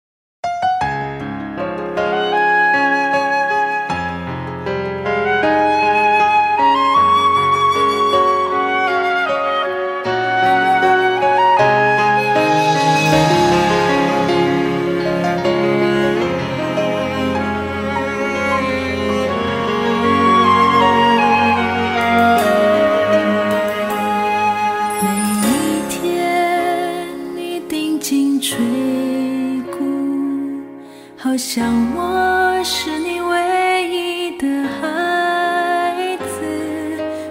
[31.41, 31.65] 好像
[31.97, 34.47] 我是你唯一的
[34.79, 36.35] 孩子。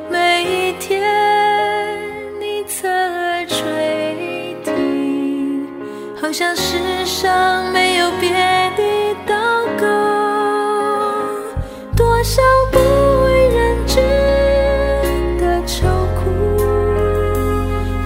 [0.09, 0.99] 每一天，
[2.39, 5.63] 你侧耳垂听，
[6.19, 8.31] 好像世上没有别
[8.75, 8.83] 的
[9.27, 9.35] 祷
[9.79, 9.85] 告。
[11.95, 12.41] 多少
[12.71, 12.79] 不
[13.25, 13.97] 为人知
[15.39, 15.85] 的愁
[16.17, 16.57] 苦，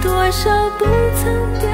[0.02, 0.84] 多少不
[1.16, 1.24] 曾
[1.62, 1.70] 掉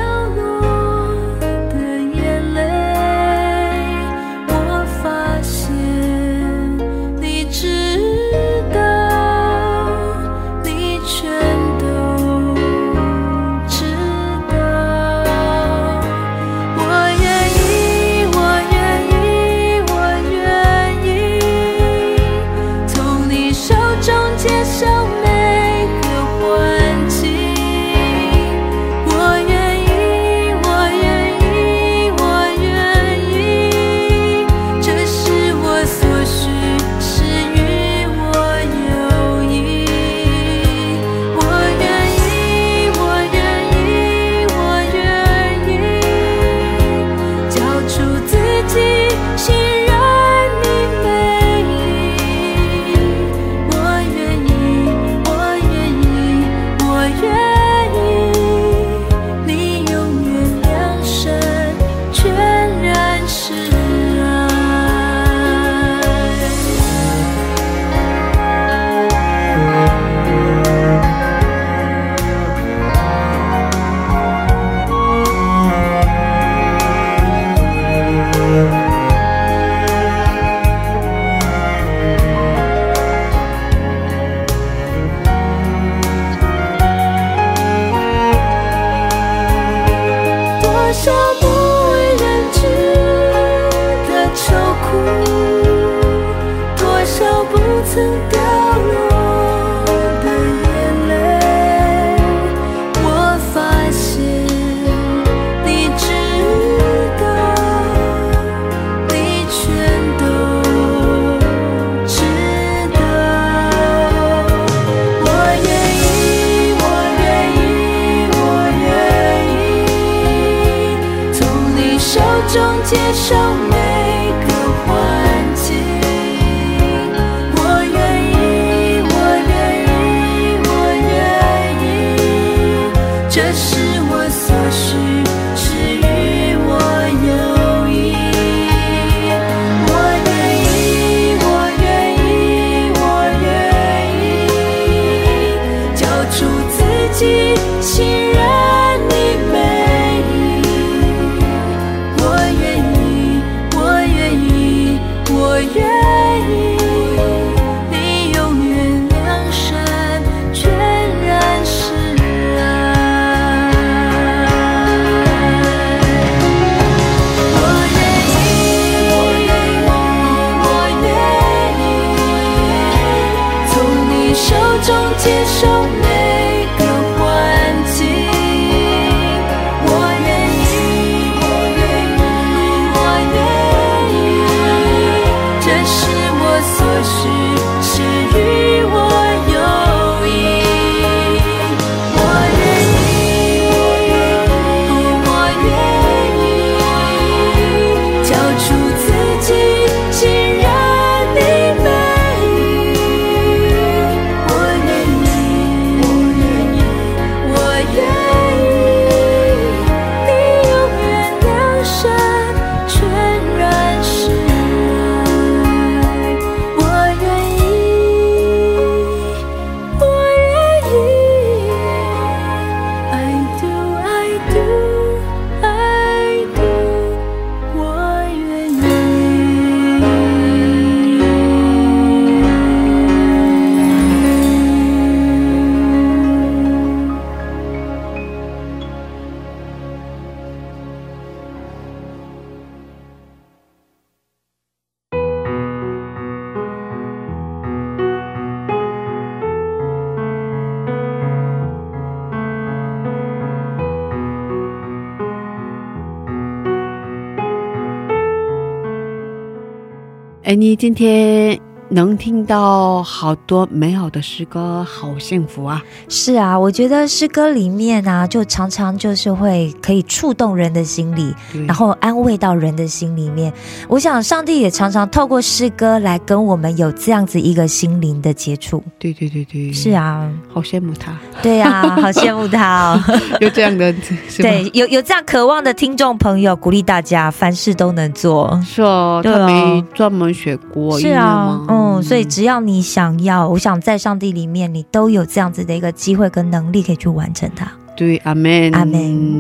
[260.81, 265.85] 今天能听到好多美好的诗歌，好幸福啊！
[266.09, 271.35] 是啊，我觉得诗歌里面啊，就常常就是会可以触动人的心里，
[271.67, 273.53] 然后安慰到人的心里面。
[273.89, 278.83] 我想上帝也常常透过诗歌来跟我们有这样子一个心灵的接触。
[278.99, 283.03] 对对对对，是，啊，好羡慕他， 对呀、好羡慕他哦。
[283.41, 283.93] 有这样的，
[284.39, 288.61] 对，有有这样渴望的听众朋友，鼓励大家凡事都能做。
[288.65, 297.67] 是哦，他没专门学过是啊吗？，嗯，所以只要你想要，我想在上帝里面，你都有这样子的一个机会跟能力可以去完成它。
[297.97, 298.95] 对，阿门，阿门。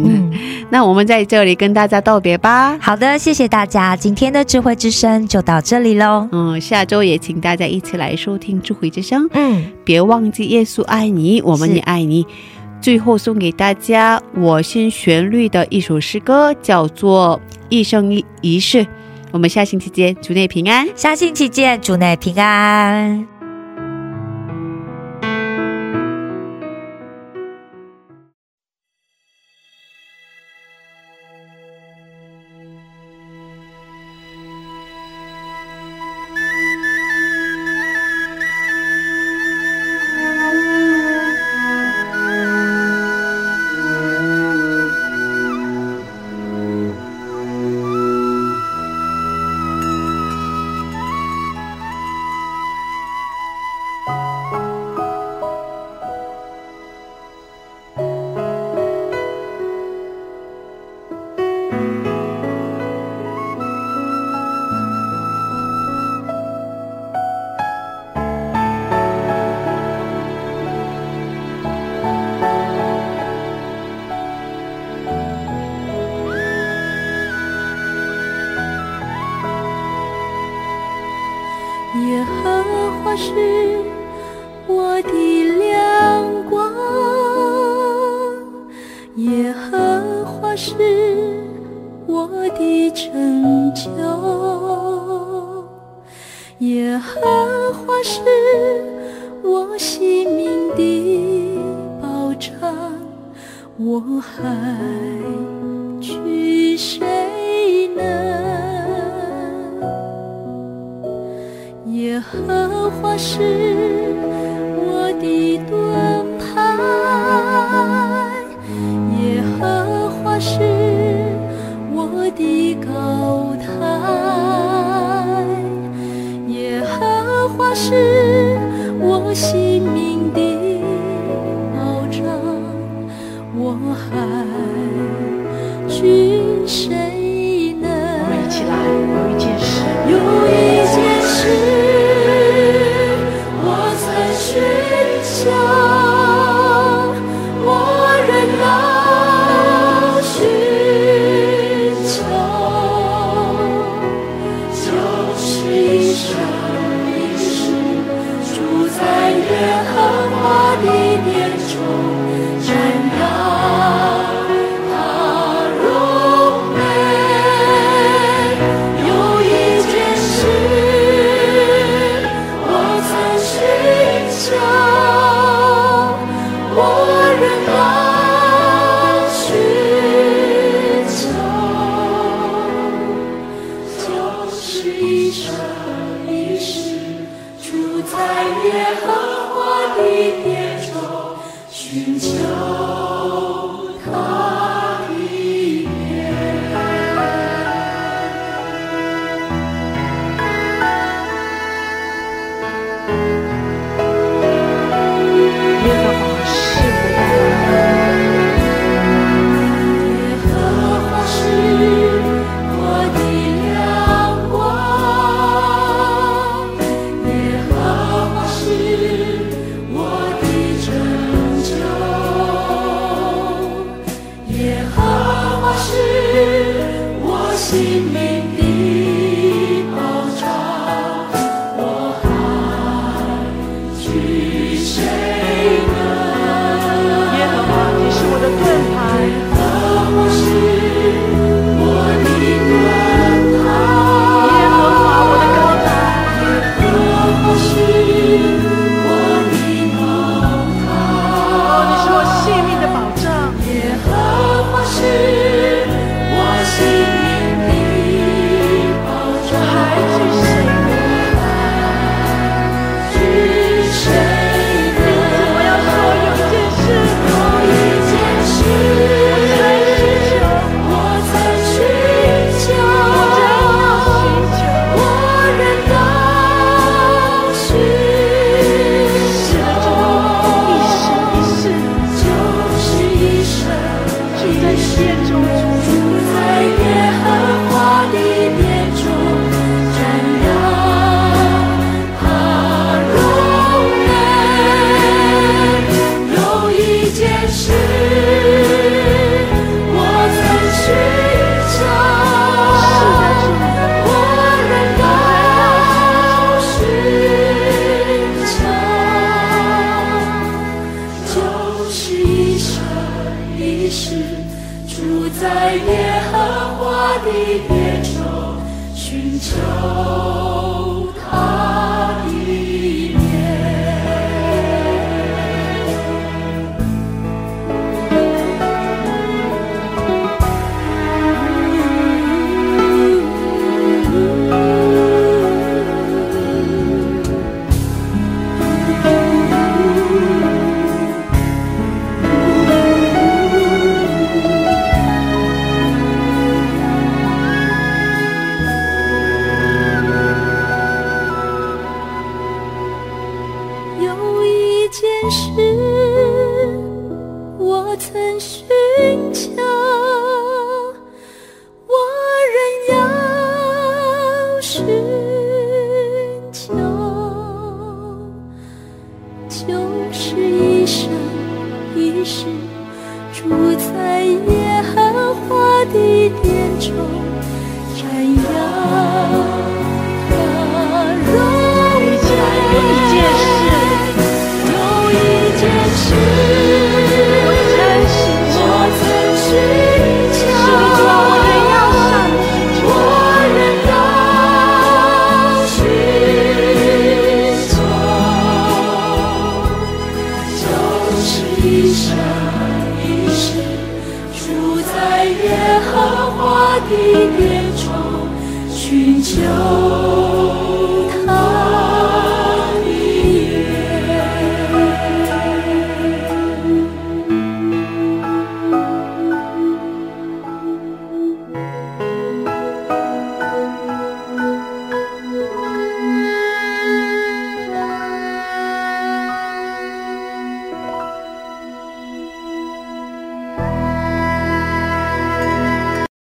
[0.05, 0.33] 嗯，
[0.71, 2.77] 那我们在这里跟大家道别吧。
[2.81, 6.29] 好的，谢谢大家，今天的智慧之声就到这里喽。
[6.33, 9.29] 嗯，下周也请大家一起来收听智慧之声。
[9.33, 12.27] 嗯，别忘记耶稣爱你，我们也爱你。
[12.81, 18.79] 最后送给大家我心旋律的一首诗歌，叫做《一生一一世》。
[19.33, 20.89] 我们下星期见，主内平安。
[20.95, 23.40] 下星期见，主内平安。